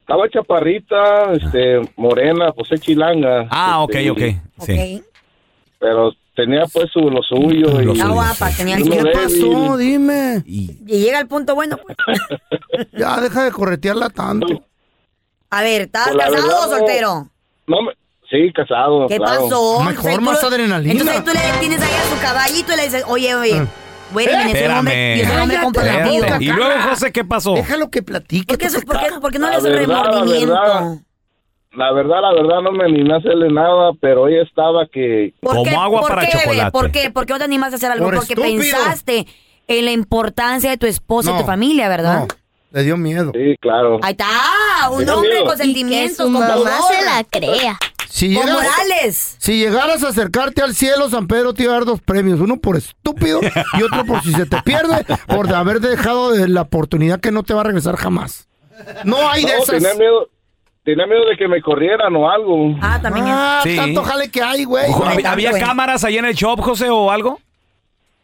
[0.00, 3.46] Estaba chaparrita, este, morena, pues es chilanga.
[3.50, 4.20] Ah, ok, Este, ok.
[4.66, 5.02] Sí.
[5.78, 7.80] Pero tenía pues su, lo suyo.
[7.80, 9.76] y, guapa, tenía ¿Qué pasó?
[9.76, 10.42] Dime.
[10.46, 11.96] Y llega el punto bueno, pues.
[12.92, 14.46] Ya, deja de corretearla tanto.
[15.50, 17.28] A ver, ¿estás Pues casado verdad, o soltero?
[17.66, 17.92] No me-
[18.30, 19.06] sí, casado.
[19.08, 19.42] ¿Qué claro.
[19.42, 19.76] pasó?
[19.80, 20.92] Entonces, ahí tú lo- adrenalina.
[20.92, 23.66] Entonces tú le tienes ahí a su caballito y le dices, oye, oye,
[24.12, 26.24] güey, Eh, yo soy un hombre, comprometido.
[26.24, 27.54] boca, ¿Y luego, José, qué pasó?
[27.54, 28.46] Déjalo que platique.
[28.46, 30.52] ¿Por qué, eso- por qué- por qué no le La la remordimiento?
[30.54, 30.96] verdad,
[31.74, 35.32] La verdad, la verdad, no me animé a hacerle nada, pero ella estaba que...
[35.40, 36.70] ¿Por qué, ¿por qué, bebé?
[36.70, 37.10] ¿Por qué?
[37.10, 38.04] ¿Por qué no te animaste a hacer algo?
[38.06, 38.58] Por Porque estúpido.
[38.60, 39.26] pensaste
[39.68, 42.28] en la importancia de tu esposa y No, tu familia, ¿verdad?
[42.72, 43.32] Le dio miedo.
[43.34, 44.00] Sí, claro.
[44.02, 44.26] Ahí está,
[44.90, 45.46] un hombre miedo.
[45.46, 46.56] con sentimientos, con mamá
[46.90, 47.78] se la crea.
[48.08, 49.36] Si llegas- Morales.
[49.38, 52.40] Si llegaras a acercarte al cielo, San Pedro te iba a dar dos premios.
[52.40, 53.40] Uno por estúpido
[53.78, 57.42] y otro por si se te pierde, por haber dejado de la oportunidad que no
[57.42, 58.48] te va a regresar jamás.
[59.04, 59.76] No hay de No, esas.
[59.82, 60.28] Tenía miedo,
[60.84, 62.74] tenía miedo de que me corrieran o algo.
[62.80, 63.26] Ah, también.
[63.28, 63.76] Ah, Sí.
[63.76, 64.90] tanto jale que hay, güey.
[64.90, 65.62] Ojo, ¿hab- ¿Había güey.
[65.62, 67.38] cámaras ahí en el shop, José, o algo?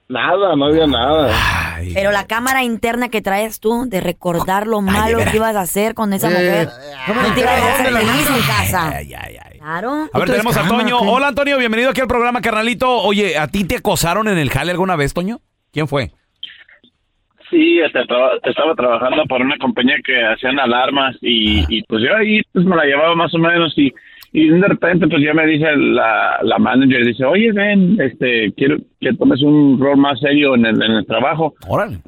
[0.09, 1.31] Nada, no había nada.
[1.95, 5.95] Pero la cámara interna que traes tú de recordar lo malo que ibas a hacer
[5.95, 6.71] con esa Eh, mujer.
[7.07, 8.93] ¿cómo No te ibas a hacer feliz en casa.
[9.59, 10.09] Claro.
[10.13, 10.99] A ver, tenemos a Toño.
[11.01, 12.91] Hola, Antonio, bienvenido aquí al programa, carnalito.
[13.03, 15.41] Oye, ¿a ti te acosaron en el jale alguna vez, Toño?
[15.73, 16.11] ¿Quién fue?
[17.51, 22.41] Sí, traba- estaba trabajando para una compañía que hacían alarmas y, y pues yo ahí
[22.53, 23.93] pues me la llevaba más o menos y,
[24.33, 28.77] y de repente pues ya me dice la, la manager, dice, oye, ven, este, quiero
[29.01, 31.55] que tomes un rol más serio en el, en el trabajo.
[31.69, 31.99] Órale.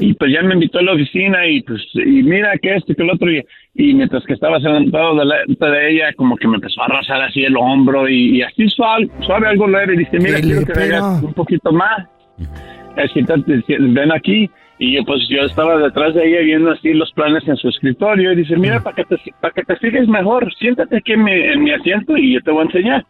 [0.00, 2.94] Y pues ya me invitó a la oficina y pues, y mira que esto y
[2.94, 3.44] que el otro y,
[3.74, 7.44] y mientras que estaba sentado delante de ella como que me empezó a arrasar así
[7.44, 10.72] el hombro y, y así suave, suave algo leve y dice, mira, ¿Qué quiero que
[10.72, 11.20] pega?
[11.22, 12.44] un poquito más que
[12.96, 14.50] te- ven aquí.
[14.78, 18.32] Y yo, pues yo estaba detrás de ella viendo así los planes en su escritorio
[18.32, 21.32] y dice, mira, para que te, para que te fijes mejor, siéntate aquí en mi,
[21.32, 23.06] en mi asiento y yo te voy a enseñar.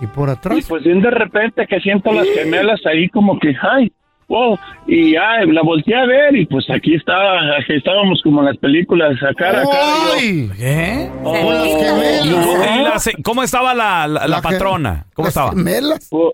[0.00, 0.58] Y por atrás.
[0.58, 3.92] Y pues bien de repente que siento las gemelas ahí como que, ay,
[4.26, 8.46] wow, y ya la volteé a ver y pues aquí estaba, aquí estábamos como en
[8.46, 10.22] las películas, a cara a cara.
[10.22, 11.10] y yo, ¿Qué?
[11.22, 11.34] Oh.
[12.24, 15.04] ¿Y cómo- y la se- ¿Cómo estaba la, la- la patrona?
[15.12, 15.52] ¿Cómo estaba?
[16.10, 16.32] Pu-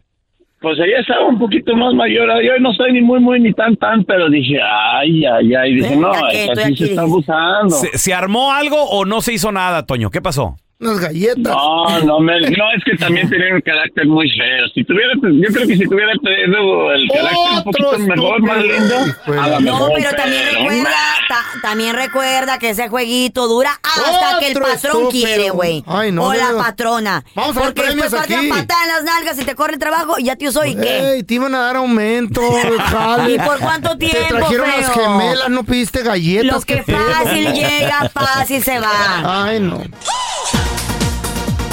[0.60, 2.28] Pues ella estaba un poquito más mayor.
[2.44, 5.74] Yo no soy ni muy, muy, ni tan, tan, pero dije, ay, ay, ay.
[5.76, 7.70] Dije, no, así se está abusando.
[7.70, 10.10] ¿Se, se armó algo o no se hizo nada, Toño?
[10.10, 10.56] ¿Qué pasó?
[10.80, 11.42] Unas galletas.
[11.54, 14.66] No, no, me- no, es que también tenía un carácter muy feo.
[14.74, 18.96] Si tuviera, yo creo que si tuviera tenido el carácter un poquito mejor, más lindo,
[19.26, 20.90] No, mejor, pero también pero recuerda,
[21.28, 25.10] ta- también recuerda que ese jueguito dura hasta que el patrón estúpido.
[25.26, 25.84] quiere, güey.
[25.86, 27.24] Ay, no, o la patrona.
[27.34, 28.48] Vamos a ver Porque después aquí.
[28.48, 31.12] patada en las nalgas y te corre el trabajo y ya tío soy, ¿qué?
[31.16, 32.40] Ey, te iban a dar aumento.
[33.28, 36.46] ¿Y por cuánto tiempo, Te trajeron las gemelas, no pidiste galletas.
[36.54, 39.44] Lo que fácil llega, fácil se va.
[39.44, 39.82] Ay, no.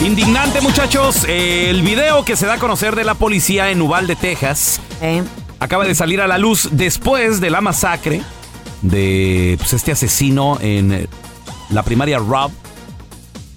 [0.03, 1.25] Indignante, muchachos.
[1.27, 4.79] Eh, el video que se da a conocer de la policía en Uvalde, Texas,
[5.59, 8.21] acaba de salir a la luz después de la masacre
[8.81, 11.07] de pues, este asesino en eh,
[11.71, 12.51] la primaria Rob.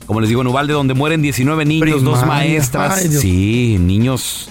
[0.07, 2.99] Como les digo, en Uvalde, donde mueren 19 niños, dos maestras.
[2.99, 4.49] Ay, sí, niños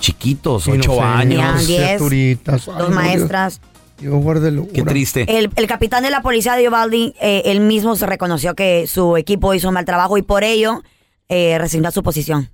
[0.00, 1.66] chiquitos, 8 Inocentes, años.
[1.66, 2.02] diez.
[2.02, 3.60] Ay, Dos no, maestras.
[4.02, 4.66] Guárdelo.
[4.74, 5.24] Qué triste.
[5.38, 9.16] El, el capitán de la policía de Uvalde, eh, él mismo se reconoció que su
[9.16, 10.82] equipo hizo un mal trabajo y por ello
[11.28, 12.50] eh, resignó a su posición.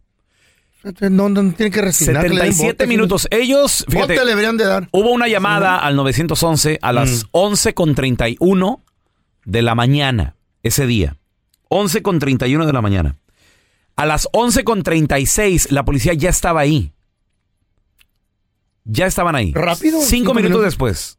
[1.10, 2.22] No, no tiene que resignar.
[2.22, 2.88] que le den 77 botes.
[2.88, 3.28] minutos.
[3.32, 4.88] Ellos, fíjate, Bote le deberían de dar.
[4.92, 8.80] Hubo una llamada al 911 a las 11.31
[9.44, 11.16] de la mañana ese día.
[11.68, 13.16] 11.31 de la mañana.
[13.96, 16.92] A las 11.36 la policía ya estaba ahí.
[18.84, 19.52] Ya estaban ahí.
[19.54, 19.98] ¿Rápido?
[20.00, 20.64] Cinco, Cinco minutos, minutos.
[20.64, 21.18] después.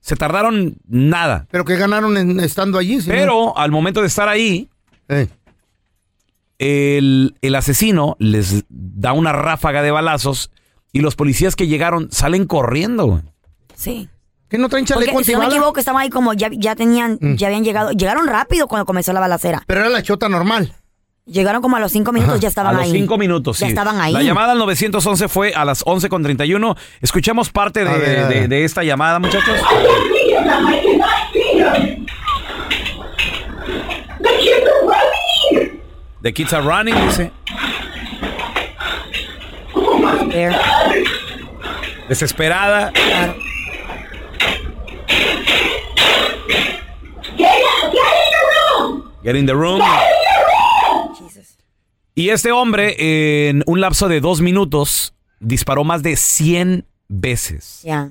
[0.00, 1.46] Se tardaron nada.
[1.50, 2.96] Pero que ganaron en- estando allí.
[2.96, 3.04] no?
[3.06, 4.68] Pero al momento de estar ahí,
[6.58, 10.50] el, el asesino les da una ráfaga de balazos
[10.92, 13.06] y los policías que llegaron salen corriendo.
[13.06, 13.22] güey.
[13.74, 14.08] Sí.
[14.48, 15.60] ¿Que no traen chaleco Porque, si no me antibala?
[15.64, 17.90] equivoco, estaban ahí como ya, ya tenían, ya habían llegado.
[17.90, 19.62] Llegaron rápido cuando comenzó la balacera.
[19.66, 20.72] Pero era la chota normal.
[21.26, 22.92] Llegaron como a los cinco minutos, ya estaban a los ahí.
[22.92, 23.70] cinco minutos, Ya sí.
[23.72, 24.12] estaban ahí.
[24.12, 26.76] La llamada al 911 fue a las 11.31.
[27.00, 28.42] Escuchamos parte de, ver, a ver.
[28.42, 29.60] de- de esta llamada, muchachos.
[36.22, 37.30] The kids are running, dice.
[42.08, 42.92] Desesperada.
[49.22, 49.82] Get in the room.
[52.14, 57.80] Y este hombre, en un lapso de dos minutos, disparó más de 100 veces.
[57.82, 58.10] Ya.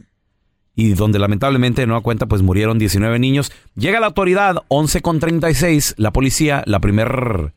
[0.75, 3.51] Y donde lamentablemente, no a cuenta, pues murieron 19 niños.
[3.75, 7.53] Llega la autoridad, 11 con 36, la policía, la primer,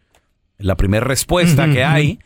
[0.59, 2.19] la primer respuesta que hay.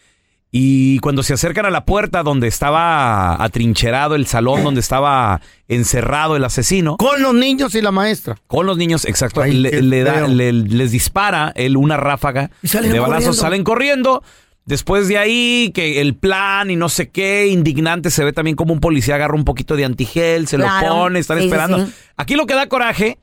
[0.54, 6.36] Y cuando se acercan a la puerta donde estaba atrincherado el salón, donde estaba encerrado
[6.36, 6.98] el asesino.
[6.98, 8.36] Con los niños y la maestra.
[8.48, 9.40] Con los niños, exacto.
[9.40, 10.28] Ay, le, qué le da- feo.
[10.28, 13.40] le- les dispara él una ráfaga salen de balazos, corriendo.
[13.40, 14.22] salen corriendo.
[14.66, 18.74] Después de ahí, que el plan y no sé qué, indignante, se ve también como
[18.74, 20.86] un policía agarra un poquito de antigel, se Claro.
[20.86, 21.86] lo pone, están Sí, esperando.
[21.86, 21.92] sí.
[22.18, 23.18] Aquí lo que da coraje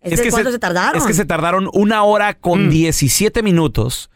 [0.00, 0.96] Es cuánto se tardaron.
[0.98, 2.70] es que se tardaron una hora con Mm.
[2.70, 4.10] 17 minutos.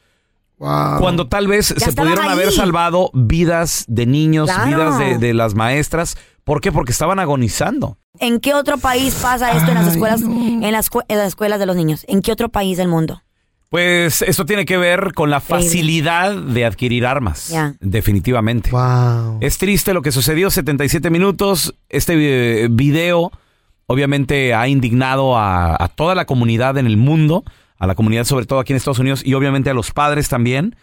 [0.59, 4.67] Cuando tal vez se pudieron haber salvado vidas de niños, Claro.
[4.67, 6.17] vidas de, de las maestras.
[6.45, 6.71] ¿Por qué?
[6.73, 7.99] Porque estaban agonizando.
[8.21, 11.59] ¿En qué otro país pasa esto en las escuelas, en las, escue- en las escuelas
[11.59, 12.05] de los niños?
[12.09, 13.23] ¿En qué otro país del mundo?
[13.71, 17.53] Pues esto tiene que ver con la facilidad de adquirir armas.
[17.81, 18.71] Definitivamente.
[19.41, 21.75] Es triste lo que sucedió, 77 minutos.
[21.89, 22.15] Este
[22.65, 23.33] eh, video
[23.87, 27.43] obviamente ha indignado a, a toda la comunidad en el mundo,
[27.79, 30.77] a la comunidad sobre todo aquí en Estados Unidos y obviamente a los padres también,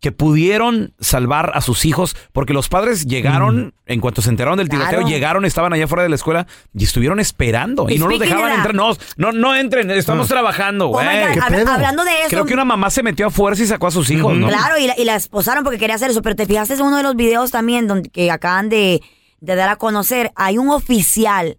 [0.00, 4.68] que pudieron salvar a sus hijos, porque los padres llegaron, en cuanto se enteraron del
[4.68, 5.08] tiroteo, Claro.
[5.08, 7.90] llegaron, estaban allá fuera de la escuela y estuvieron esperando.
[7.90, 8.76] Y no los dejaban entrar.
[8.76, 11.04] No, no, no entren, estamos trabajando, Oh güey.
[11.04, 12.28] Hab- hablando de eso.
[12.28, 14.46] Creo que una mamá se metió a fuerza y sacó a sus hijos, ¿no?
[14.46, 16.22] Claro, y la, y la esposaron porque quería hacer eso.
[16.22, 19.02] Pero te fijaste en uno de los videos también donde que acaban de,
[19.40, 20.30] de dar a conocer.
[20.36, 21.58] Hay un oficial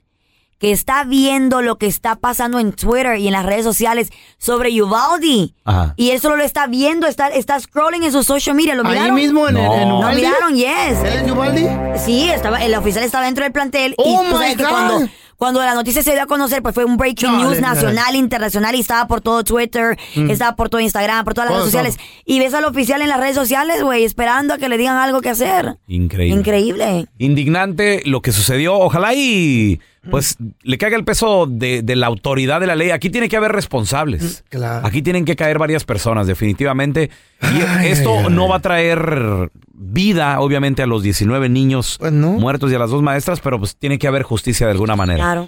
[0.60, 4.70] que está viendo lo que está pasando en Twitter y en las redes sociales sobre
[4.82, 5.54] Uvalde.
[5.64, 5.94] Ajá.
[5.98, 8.76] Y él solo lo está viendo, está, está scrolling en su social media.
[8.76, 9.16] ¿Lo Ahí miraron?
[9.16, 10.56] mismo en- en- en ¿Lo miraron?
[10.56, 11.00] Yes.
[11.04, 11.94] ¿Él en Uvalde?
[12.06, 13.96] Sí, estaba, el oficial estaba dentro del plantel.
[13.98, 14.68] Oh y my God.
[14.70, 18.76] cuando, Cuando la noticia se dio a conocer, pues fue un breaking news nacional, internacional
[18.76, 20.30] y estaba por todo Twitter, Mm.
[20.32, 21.98] estaba por todo Instagram, por todas las redes sociales.
[22.26, 25.22] Y ves al oficial en las redes sociales, güey, esperando a que le digan algo
[25.22, 25.78] que hacer.
[25.88, 26.38] Increíble.
[26.38, 27.06] Increíble.
[27.20, 28.78] Indignante lo que sucedió.
[28.78, 29.80] Ojalá y
[30.10, 32.92] pues le caiga el peso de, de la autoridad de la ley.
[32.92, 34.44] Aquí tiene que haber responsables.
[34.50, 34.86] Claro.
[34.86, 37.10] Aquí tienen que caer varias personas, definitivamente.
[37.42, 42.76] Y esto no va a traer vida, obviamente, a los 19 niños Pues muertos y
[42.76, 45.20] a las dos maestras, pero pues tiene que haber justicia de alguna manera.
[45.24, 45.48] Claro.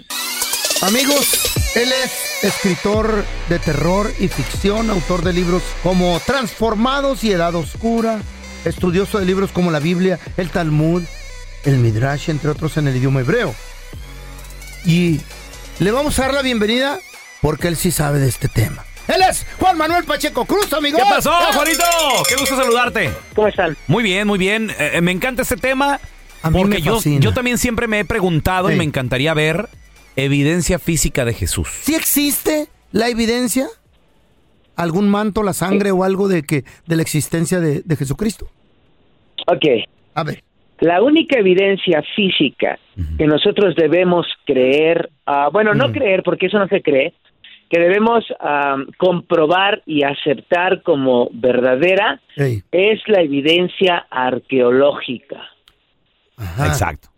[0.82, 7.54] Amigos, él es escritor de terror y ficción, autor de libros como Transformados y Edad
[7.54, 8.20] Oscura,
[8.64, 11.02] estudioso de libros como la Biblia, el Talmud,
[11.64, 13.54] el Midrash, entre otros en el idioma hebreo.
[14.84, 15.20] Y
[15.78, 16.98] le vamos a dar la bienvenida
[17.40, 18.84] porque él sí sabe de este tema.
[19.08, 20.98] Él es Juan Manuel Pacheco Cruz, amigo.
[20.98, 21.84] ¿Qué pasó, Juanito?
[22.28, 23.10] Qué gusto saludarte.
[23.34, 23.76] ¿Cómo están?
[23.88, 24.70] Muy bien, muy bien.
[24.70, 26.00] Eh, eh, me encanta este tema
[26.50, 29.68] mí porque me yo, yo también siempre me he preguntado y me encantaría ver
[30.16, 31.68] evidencia física de Jesús.
[31.82, 33.66] ¿Sí existe la evidencia?
[34.76, 38.48] ¿Algún manto, la sangre o algo de que de la existencia de, de Jesucristo?
[39.46, 39.64] Ok.
[40.14, 40.42] A ver.
[40.82, 42.76] La única evidencia física
[43.16, 47.12] que nosotros debemos creer, ah, bueno, no creer porque eso no se cree,
[47.70, 52.20] que debemos ah, comprobar y aceptar como verdadera
[52.72, 55.40] es la evidencia arqueológica.
[56.66, 57.08] Exacto.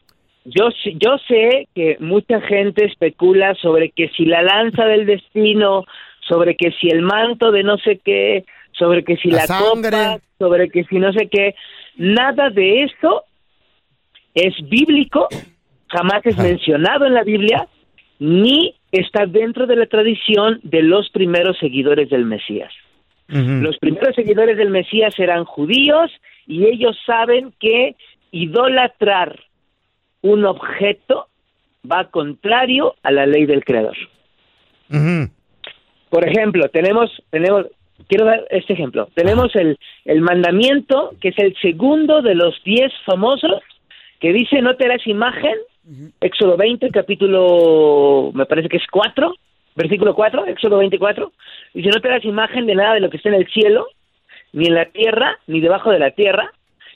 [0.45, 5.85] Yo, sé- yo sé que mucha gente especula sobre que si la lanza del destino,
[6.29, 9.91] sobre que si el manto de no sé qué, sobre que si La la, sangre.
[9.91, 11.55] copa, sobre que si no sé qué.
[11.97, 13.25] Nada de eso
[14.35, 15.28] es bíblico,
[15.89, 17.68] jamás es mencionado en la Biblia,
[18.18, 22.72] ni está dentro de la tradición de los primeros seguidores del Mesías.
[23.26, 26.11] Los primeros seguidores del Mesías eran judíos
[26.47, 27.97] y ellos saben que
[28.32, 29.41] idolatrar
[30.20, 31.28] un objeto
[31.91, 33.97] va contrario a la ley del creador.
[36.11, 37.66] Por ejemplo, tenemos, tenemos,
[38.09, 39.09] quiero dar este ejemplo.
[39.14, 43.62] Tenemos el, el mandamiento, que es el segundo de los diez famosos,
[44.25, 45.53] que dice no te harás imagen,
[46.18, 49.35] Éxodo 20, capítulo, me parece que es 4,
[49.77, 51.31] versículo 4, Éxodo 24,
[51.75, 53.87] dice no te harás imagen de nada de lo que está en el cielo,
[54.55, 56.51] ni en la tierra, ni debajo de la tierra,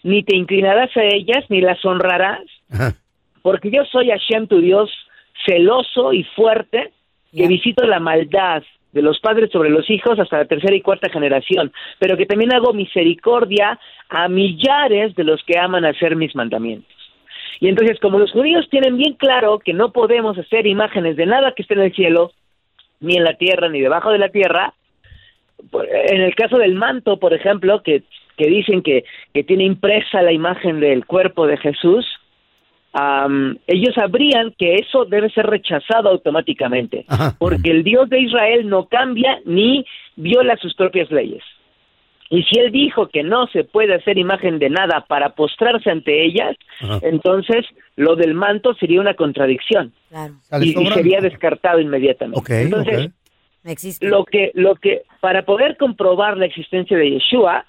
[0.04, 2.46] ni te inclinarás a ellas, ni las honrarás,
[3.42, 4.90] porque yo soy Hashem tu Dios,
[5.44, 6.94] celoso y fuerte,
[7.36, 8.62] que visito la maldad
[8.92, 12.54] de los padres sobre los hijos hasta la tercera y cuarta generación, pero que también
[12.54, 16.97] hago misericordia a millares de los que aman hacer mis mandamientos.
[17.60, 21.52] Y entonces, como los judíos tienen bien claro que no podemos hacer imágenes de nada
[21.52, 22.32] que esté en el cielo,
[23.00, 24.74] ni en la tierra, ni debajo de la tierra,
[26.08, 28.02] en el caso del manto, por ejemplo, que,
[28.36, 32.06] que dicen que, que tiene impresa la imagen del cuerpo de Jesús,
[33.66, 37.04] ellos sabrían que eso debe ser rechazado automáticamente,
[37.38, 39.84] porque el Dios de Israel no cambia ni
[40.16, 41.42] viola sus propias leyes.
[42.30, 46.24] Y si él dijo que no se puede hacer imagen de nada para postrarse ante
[46.24, 46.98] ellas, Ajá.
[47.02, 47.64] entonces
[47.96, 50.34] lo del manto sería una contradicción Claro.
[50.60, 52.62] y, y sería descartado inmediatamente.
[52.62, 53.10] Entonces.
[53.64, 54.06] Existe.
[54.08, 57.66] lo que lo que para poder comprobar la existencia de Yeshua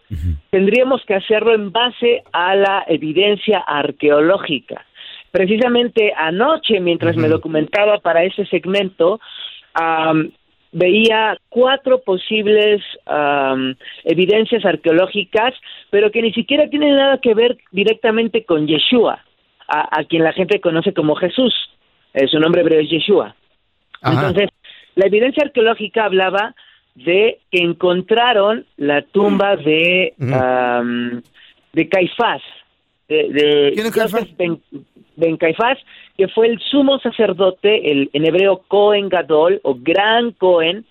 [0.49, 4.85] tendríamos que hacerlo en base a la evidencia arqueológica
[5.31, 9.19] precisamente anoche mientras me documentaba para ese segmento
[9.73, 10.31] am,
[10.71, 15.53] veía cuatro posibles am, evidencias arqueológicas
[15.89, 19.23] pero que ni siquiera tienen nada que ver directamente con Yeshua
[19.67, 21.53] a, a quien la gente conoce como Jesús.
[22.13, 23.35] Eh, su nombre hebreo es Yeshua.
[24.03, 24.49] Entonces,
[24.95, 26.55] la evidencia arqueológica hablaba
[26.95, 31.21] de que encontraron la tumba de, am,
[31.73, 32.41] de Caifás,
[33.07, 33.73] de,
[34.37, 34.61] ben,
[35.19, 35.77] ben Caifás,
[36.17, 40.85] que fue el sumo sacerdote, el, en hebreo Cohen Gadol, o Gran Cohen,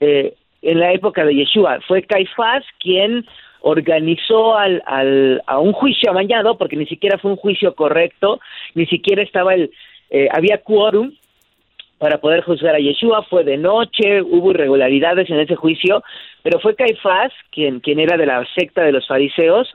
[0.00, 1.80] eh, en la época de Yeshua.
[1.88, 3.26] Fue Caifás quien
[3.62, 8.40] organizó al, al, a un juicio amañado, porque ni siquiera fue un juicio correcto,
[8.74, 9.70] ni siquiera estaba el,
[10.10, 11.12] eh, había quórum,
[12.02, 16.02] para poder juzgar a Yeshua, fue de noche, hubo irregularidades en ese juicio,
[16.42, 19.72] pero fue Caifás, quien, quien era de la secta de los fariseos,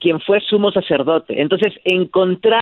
[0.00, 1.40] quien fue sumo sacerdote.
[1.40, 2.60] Entonces, encontrar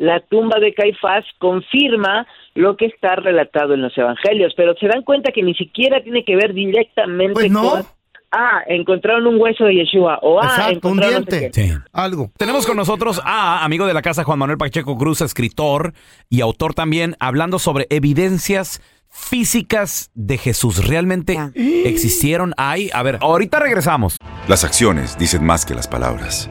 [0.00, 5.02] la tumba de Caifás confirma lo que está relatado en los evangelios, pero se dan
[5.02, 7.70] cuenta que ni siquiera tiene que ver directamente Pues no.
[7.70, 7.86] con
[8.32, 11.50] ah, encontraron un hueso de Yeshua o ah, Exacto, un no sé.
[11.92, 12.30] Algo.
[12.38, 15.92] Tenemos con nosotros a amigo de la casa Juan Manuel Pacheco Cruz, escritor
[16.30, 18.80] y autor también, hablando sobre evidencias
[19.10, 20.88] físicas de Jesús.
[20.88, 21.36] ¿Realmente
[21.84, 22.54] existieron?
[22.56, 22.88] Hay.
[22.94, 24.16] A ver, ahorita regresamos.
[24.48, 26.50] Las acciones dicen más que las palabras.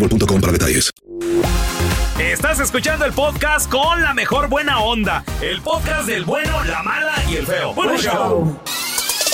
[0.00, 0.90] boostmobile.com para detalles.
[2.18, 5.24] Estás escuchando el podcast con la mejor buena onda.
[5.40, 7.74] El podcast del bueno, la mala y el feo.
[7.74, 8.60] Bueno, show.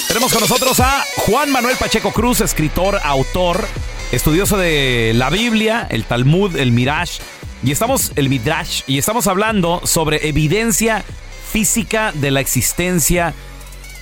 [0.08, 3.66] Tenemos con nosotros a Juan Manuel Pacheco Cruz, escritor, autor,
[4.12, 7.20] estudioso de la Biblia, el Talmud, el Mirage.
[7.62, 11.04] Y estamos, el Midrash, y estamos hablando sobre evidencia
[11.50, 13.34] física de la existencia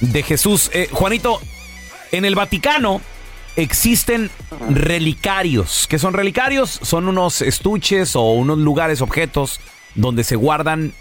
[0.01, 0.71] de Jesús.
[0.75, 1.41] Eh, Juanito,
[2.13, 3.01] en el Vaticano
[3.57, 4.31] existen
[4.71, 5.87] relicarios.
[5.89, 6.71] ¿Qué son relicarios?
[6.83, 9.61] Son unos estuches o unos lugares, objetos,
[9.95, 10.93] donde se guardan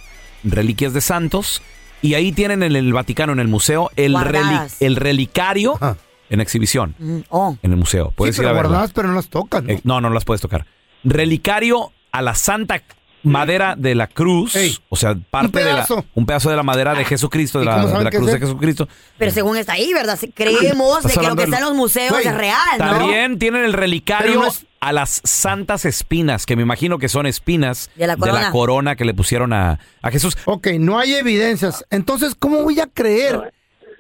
[0.44, 1.62] reliquias de santos.
[2.02, 5.80] Y ahí tienen en el Vaticano, en el museo, el, reli- el relicario
[6.30, 6.96] en exhibición.
[7.00, 7.58] Mm, Oh.
[7.62, 8.12] En el museo.
[8.16, 9.72] Puedes Sí, ir a pero guardadas, pero no las tocas, ¿no?
[9.72, 10.66] Eh, no, no las puedes tocar.
[11.04, 12.82] Relicario a la santa
[13.24, 14.56] madera de la cruz,
[14.90, 16.06] o sea, parte de la pedazo.
[16.14, 18.40] un pedazo de la madera de Jesucristo, de ¿Y la, de la cruz es de?
[18.40, 18.88] Jesucristo.
[19.18, 20.20] Pero según está ahí, ¿verdad?
[20.34, 22.86] Creemos de que lo que está en los museos Güey, es real, ¿no?
[22.86, 27.08] También tienen el relicario Pero no es- a las santas espinas, que me imagino que
[27.08, 28.52] son espinas De la corona.
[28.52, 30.38] corona que le pusieron a, a Jesús.
[30.44, 31.86] Ok, no hay evidencias.
[31.90, 33.54] Entonces, ¿cómo voy a creer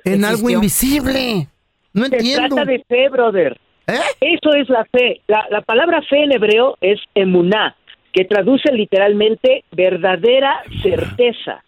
[0.03, 1.47] en algo invisible?
[1.93, 2.55] No Se entiendo.
[2.57, 3.57] trata de fe, brother.
[3.87, 3.99] ¿Eh?
[4.19, 5.21] Eso es la fe.
[5.27, 7.75] La, la palabra fe en hebreo es emuná,
[8.13, 11.63] que traduce literalmente verdadera certeza.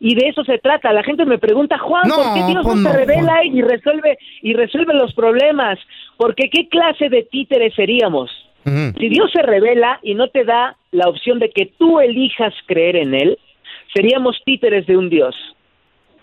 [0.00, 0.92] Y de eso se trata.
[0.92, 3.62] La gente me pregunta, Juan, No, ¿por qué Dios pues no no, se revela y
[3.62, 5.78] resuelve y resuelve los problemas?
[6.16, 8.30] Porque qué clase de títeres seríamos?
[8.64, 12.96] Si Dios se revela y no te da la opción de que tú elijas creer
[12.96, 13.38] en él,
[13.94, 15.34] seríamos títeres de un Dios.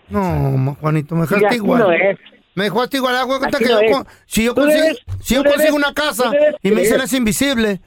[0.08, 1.80] No, Juanito, me dejaste igual.
[1.80, 2.16] no es.
[2.54, 3.16] Me dejaste igual.
[3.16, 6.30] Así que no yo si yo consigo, debes- si yo consigo debes- una casa
[6.62, 7.80] y me dicen es invisible,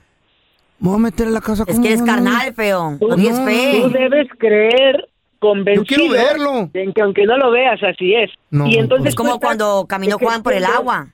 [0.80, 2.98] voy a meter en la casa Es que eres carnal, feo.
[3.00, 3.82] No tienes fe.
[3.82, 5.10] Tú debes creer
[5.40, 6.70] convencido Yo quiero verlo.
[6.74, 8.32] de que aunque no lo veas, así es.
[8.50, 11.14] No, y entonces Es como estás cuando caminó Juan por el agua.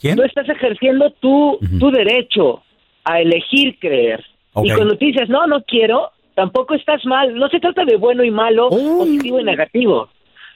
[0.00, 2.62] Tú estás ejerciendo tu, tu derecho
[3.04, 4.24] a elegir creer.
[4.54, 4.66] Ok.
[4.66, 7.34] Y cuando tú dices, no, no quiero, tampoco estás mal.
[7.34, 10.08] No se trata de bueno y malo, positivo y negativo.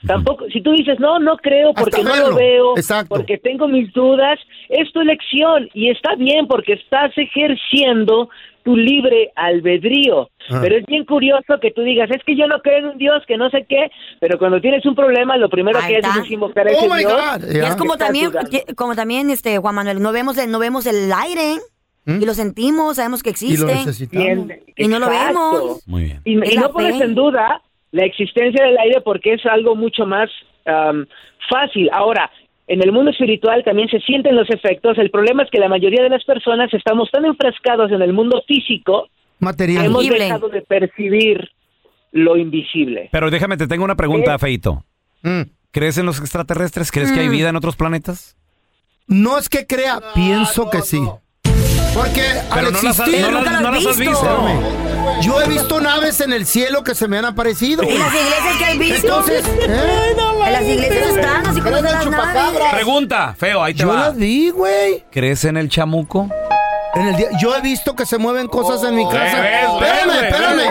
[0.07, 2.29] Tampoco, si tú dices, no, no creo porque no verlo.
[2.29, 3.15] lo veo, Exacto.
[3.15, 4.39] porque tengo mis dudas,
[4.69, 8.29] es tu elección y está bien porque estás ejerciendo
[8.63, 10.29] tu libre albedrío.
[10.49, 10.59] Ah.
[10.61, 13.23] Pero es bien curioso que tú digas, es que yo no creo en un Dios,
[13.27, 16.31] que no sé qué, pero cuando tienes un problema, lo primero Ahí que haces es
[16.31, 17.53] invocar a ese Dios.
[17.53, 18.31] Y es como también,
[18.75, 21.59] como también, este, Juan Manuel, no vemos el, no vemos el aire
[22.07, 23.65] y lo sentimos, sabemos que existe
[24.11, 25.87] Bien, y no lo vemos.
[25.87, 26.21] Muy bien.
[26.23, 27.61] Y, no pones en duda
[27.95, 30.29] la existencia del aire porque es algo mucho más
[31.49, 31.89] fácil.
[31.93, 32.29] Ahora,
[32.67, 34.97] en el mundo espiritual también se sienten los efectos.
[34.97, 38.43] El problema es que la mayoría de las personas estamos tan enfrascados en el mundo
[38.47, 39.07] físico
[39.39, 39.85] Material.
[39.85, 40.25] hemos Tangible.
[40.25, 41.49] dejado de percibir
[42.11, 43.09] lo invisible.
[43.13, 44.83] Pero déjame, te tengo una pregunta, Feito.
[45.21, 45.41] Mm.
[45.71, 46.91] ¿Crees en los extraterrestres?
[46.91, 48.35] ¿Crees que hay vida en otros planetas?
[49.07, 50.99] No es que crea, pienso que sí.
[51.95, 52.21] Porque
[52.53, 53.21] Pero al no las existir...
[53.21, 54.13] no las- no las has visto.
[54.13, 55.21] Espérame.
[55.21, 57.81] Yo he visto naves en el cielo que se me han aparecido.
[57.83, 58.95] ¿En las iglesias que has visto?
[59.07, 60.15] Entonces, ¿eh?
[60.45, 62.61] En las iglesias están, así como de las naves.
[62.71, 63.95] Pregunta, feo, ahí te Yo va.
[63.95, 65.03] las vi, güey.
[65.09, 66.29] ¿Crees en el chamuco?
[66.95, 69.41] En el día, yo he visto que se mueven cosas en mi casa.
[69.41, 70.55] ves, espérame, ves, espérame.
[70.57, 70.69] ves.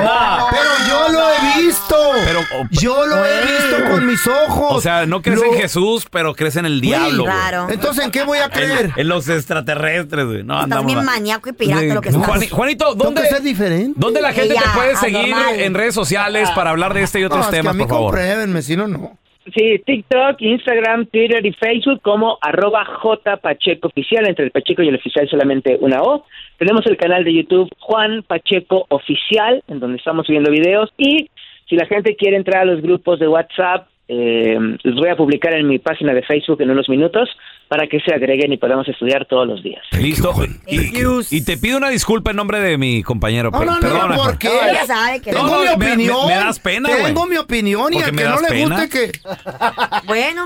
[0.50, 1.96] Pero yo lo he visto.
[2.24, 4.66] Pero, yo lo he visto con mis ojos.
[4.70, 7.24] O sea, no crees Lo- en Jesús, pero crees en el diablo.
[7.24, 7.34] güey.
[7.36, 7.66] Claro.
[7.70, 8.86] Entonces, ¿en qué voy a creer?
[8.86, 10.42] En, en los extraterrestres, güey.
[10.44, 12.24] No, Estás bien maníaco y pirata lo que estás.
[12.26, 13.92] Juani- Juanito, ¿dónde, ser diferente.
[13.96, 15.60] ¿dónde la gente Ya, te puede seguir anormal.
[15.60, 17.82] en redes sociales para hablar de este y otros No, es que a temas, mí
[17.84, 18.62] por favor?
[18.62, 19.18] si no, no.
[19.52, 24.26] Sí, TikTok, Instagram, Twitter y Facebook como arroba J Pacheco Oficial.
[24.26, 26.24] Entre el Pacheco y el oficial solamente una O.
[26.56, 30.90] Tenemos el canal de YouTube Juan Pacheco Oficial, en donde estamos subiendo videos.
[30.96, 31.28] Y
[31.68, 35.54] si la gente quiere entrar a los grupos de WhatsApp, eh, los voy a publicar
[35.54, 37.28] en mi página de Facebook en unos minutos
[37.68, 39.82] para que se agreguen y podamos estudiar todos los días.
[39.98, 40.34] Listo.
[40.66, 40.90] Y,
[41.36, 43.50] y te pido una disculpa en nombre de mi compañero.
[43.50, 44.16] No, no, no, perdona.
[44.16, 44.48] ¿por qué?
[44.48, 46.26] No, ya sabe que Tengo No, mi no, opinión.
[46.28, 47.04] me- me das pena, güey.
[47.04, 48.76] Tengo mi opinión y Porque al me que no le pena.
[48.82, 49.18] guste que...
[50.06, 50.44] Bueno,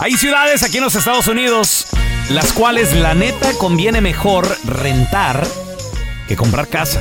[0.00, 1.86] Hay ciudades aquí en los Estados Unidos
[2.30, 5.42] las cuales la neta conviene mejor rentar
[6.28, 7.00] que comprar casa.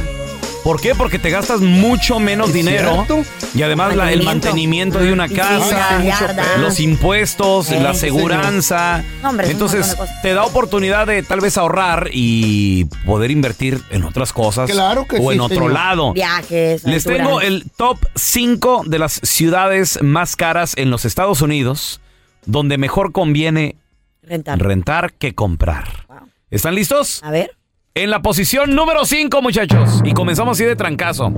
[0.65, 0.95] ¿Por qué?
[0.95, 3.23] Porque te gastas mucho menos dinero cierto?
[3.53, 6.57] y además la- el mantenimiento de una casa, yarda.
[6.57, 9.03] los impuestos, Eh, la sí, seguranza.
[9.21, 10.21] No, hombre, es un Entonces montón de cosas.
[10.23, 15.17] te da oportunidad de tal vez ahorrar y poder invertir en otras cosas Claro que
[15.17, 15.71] o sí, en otro señor.
[15.71, 16.13] lado.
[16.13, 16.83] viajes.
[16.83, 17.17] Les aventuras.
[17.27, 22.01] tengo el top 5 de las ciudades más caras en los Estados Unidos
[22.47, 23.75] donde mejor conviene
[24.23, 24.59] Rentar.
[24.59, 26.07] rentar que comprar.
[26.49, 27.21] ¿Están listos?
[27.23, 27.51] A ver.
[27.97, 30.01] En la posición número 5, muchachos.
[30.03, 31.31] Y comenzamos así de trancazo.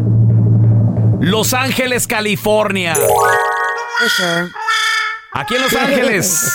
[1.21, 2.97] Los Ángeles, California.
[5.33, 6.51] Aquí en Los Ángeles.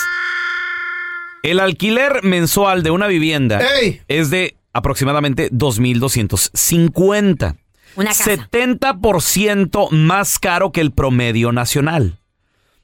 [1.44, 4.00] El alquiler mensual de una vivienda Ey.
[4.08, 7.56] es de aproximadamente 2.250.
[7.94, 8.24] Una casa.
[8.50, 12.18] 70% más caro que el promedio nacional.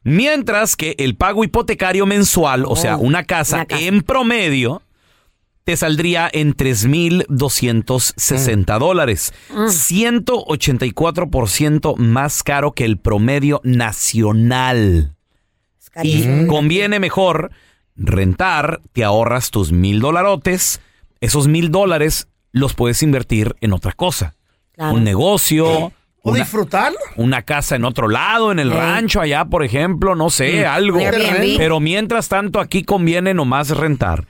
[0.04, 3.82] Mientras que el pago hipotecario mensual, o sea, Oh, una casa, una casa.
[3.82, 4.82] en promedio,
[5.68, 9.34] te saldría en 3.260 dólares.
[9.50, 9.66] Mm.
[9.66, 15.14] 184% más caro que el promedio nacional.
[16.02, 17.50] Y conviene mejor
[17.96, 20.80] rentar, te ahorras tus mil dolarotes.
[21.20, 24.36] Esos mil dólares los puedes invertir en otra cosa.
[24.72, 24.94] Claro.
[24.94, 25.92] Un negocio, O
[26.22, 26.96] una, disfrutarlo.
[27.16, 28.74] una casa en otro lado, en el Eh.
[28.74, 30.98] rancho allá, por ejemplo, no sé, algo.
[30.98, 31.58] Airbnb.
[31.58, 34.26] Pero mientras tanto, aquí conviene nomás rentar.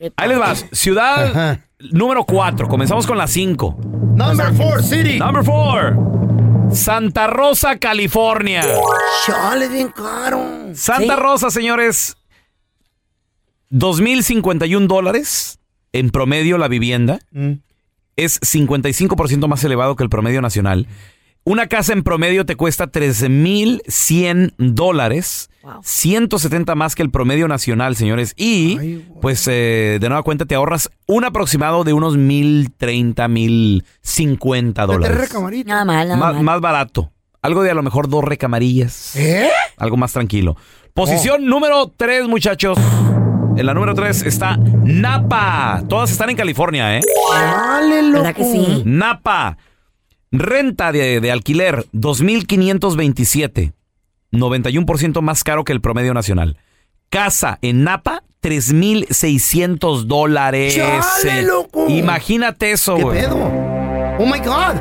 [0.00, 0.64] ¿Qué Ahí les vas.
[0.72, 1.60] Ciudad Ajá.
[1.92, 2.68] número 4.
[2.68, 3.76] Comenzamos con la 5.
[4.16, 5.18] Number four city.
[5.18, 6.70] Number 4.
[6.72, 8.64] Santa Rosa, California.
[9.26, 10.42] Chale, bien caro.
[10.74, 11.20] Santa Sí.
[11.20, 12.16] Rosa, señores.
[13.70, 15.58] 2.051 dólares
[15.92, 17.18] en promedio la vivienda.
[17.32, 17.52] Mm.
[18.16, 20.86] Es 55% más elevado que el promedio nacional.
[21.44, 25.48] Una casa en promedio te cuesta 13.100 dólares.
[25.62, 25.80] Wow.
[25.82, 28.34] 170 más que el promedio nacional, señores.
[28.36, 34.86] Y, Ay, pues, eh, de nueva cuenta, te ahorras un aproximado de unos 1.030, 1.050
[34.86, 35.32] Vete dólares.
[35.66, 36.42] Nada mal, nada Más, mal.
[36.44, 37.10] más barato.
[37.42, 39.16] Algo de a lo mejor dos recamarillas.
[39.16, 39.48] ¿Eh?
[39.78, 40.56] Algo más tranquilo.
[40.92, 42.78] Posición número 3, muchachos.
[43.56, 45.82] En la número 3 está Napa.
[45.88, 47.00] Todas están en California, ¿eh?
[47.32, 48.22] Dale, loco.
[48.24, 48.82] ¿Verdad que sí?
[48.84, 49.56] Napa.
[50.32, 53.72] Renta de, de alquiler, 2.527.
[54.32, 56.56] 91% más caro que el promedio nacional.
[57.08, 60.76] Casa en Napa, 3.600 dólares.
[60.76, 61.86] ¡Chale, Eh, loco!
[61.88, 63.20] Imagínate eso, ¿Qué güey.
[63.20, 63.36] pedo?
[64.18, 64.80] Oh my God.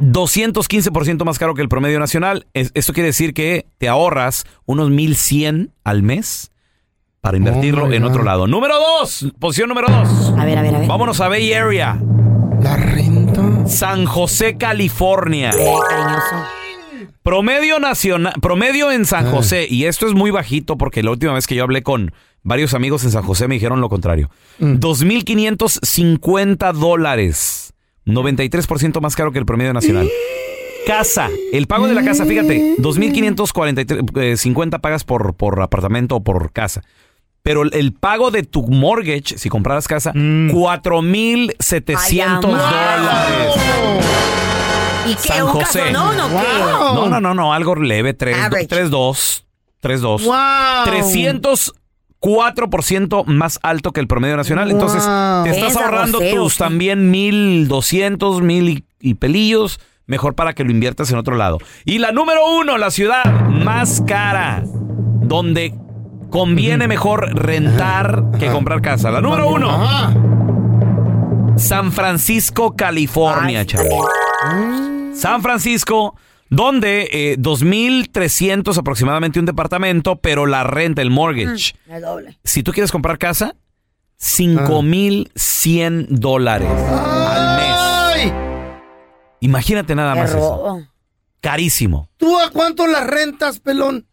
[0.00, 2.46] 215% más caro que el promedio nacional.
[2.54, 6.50] Es- esto quiere decir que te ahorras unos 1100 al mes
[7.20, 8.10] para invertirlo Oh my en God.
[8.10, 8.46] otro lado.
[8.46, 10.34] Número 2, posición número 2.
[10.38, 10.88] A ver, a ver, a ver.
[10.88, 12.00] Vámonos a Bay Area,
[12.62, 12.97] La renta.
[13.68, 15.50] San José, California.
[15.50, 16.46] Cariñoso.
[17.22, 21.46] Promedio nacional, promedio en San José, y esto es muy bajito porque la última vez
[21.46, 22.12] que yo hablé con
[22.42, 24.30] varios amigos en San José me dijeron lo contrario.
[24.60, 27.74] 2.550 dólares,
[28.06, 30.08] 93% más caro que el promedio nacional.
[30.86, 36.50] Casa, el pago de la casa, fíjate, 2.550 eh, pagas por, por apartamento o por
[36.52, 36.82] casa.
[37.48, 42.42] Pero el, pago de tu mortgage, si compraras casa, 4.700 Ay, amor.
[42.42, 43.54] dólares.
[45.06, 45.28] ¿Y qué?
[45.28, 45.78] San ¿Un José.
[45.80, 46.34] casonón o qué?
[46.34, 46.94] Wow.
[46.94, 48.68] No, no, no, no, algo leve, 3, Average.
[48.90, 49.44] 3-2.
[49.82, 50.24] 3-2.
[50.24, 50.34] Wow.
[52.20, 54.70] 304% más alto que el promedio nacional.
[54.70, 55.44] Entonces, Wow.
[55.44, 56.64] te estás ahorrando tus usted.
[56.66, 59.80] también 1200, mil y, y pelillos.
[60.04, 61.56] Mejor para que lo inviertas en otro lado.
[61.86, 64.64] Y la número uno, la ciudad más cara,
[65.22, 65.74] donde
[66.30, 69.10] conviene mejor rentar que comprar casa.
[69.10, 69.86] La número uno.
[71.56, 74.08] San Francisco, California, Ay, chaval.
[75.14, 76.14] San Francisco,
[76.48, 81.74] donde eh, 2.300 aproximadamente un departamento, pero la renta, el mortgage.
[81.88, 82.38] El doble.
[82.44, 83.56] Si tú quieres comprar casa,
[84.20, 88.32] 5.100 dólares al mes.
[89.40, 90.38] Imagínate nada Qué más eso.
[90.38, 90.82] robo.
[91.40, 92.08] Carísimo.
[92.16, 94.06] ¿Tú a cuánto las rentas, pelón?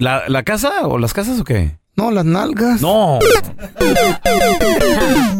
[0.00, 1.76] ¿La, la casa o las casas o qué?
[1.96, 2.80] No, las nalgas.
[2.80, 3.18] No,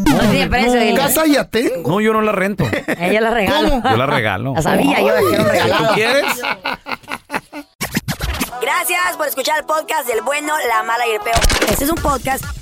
[0.05, 0.93] No dile.
[0.95, 1.89] Casa ya tengo.
[1.89, 2.65] no, yo no la rento.
[2.99, 3.69] Ella la regala.
[3.69, 3.89] ¿Cómo?
[3.89, 4.53] Yo la regalo.
[4.55, 6.25] La sabía yo era un ¿Tú quieres?
[8.61, 11.39] Gracias por escuchar el podcast del bueno, la mala y el peor.
[11.69, 12.43] Este es un podcast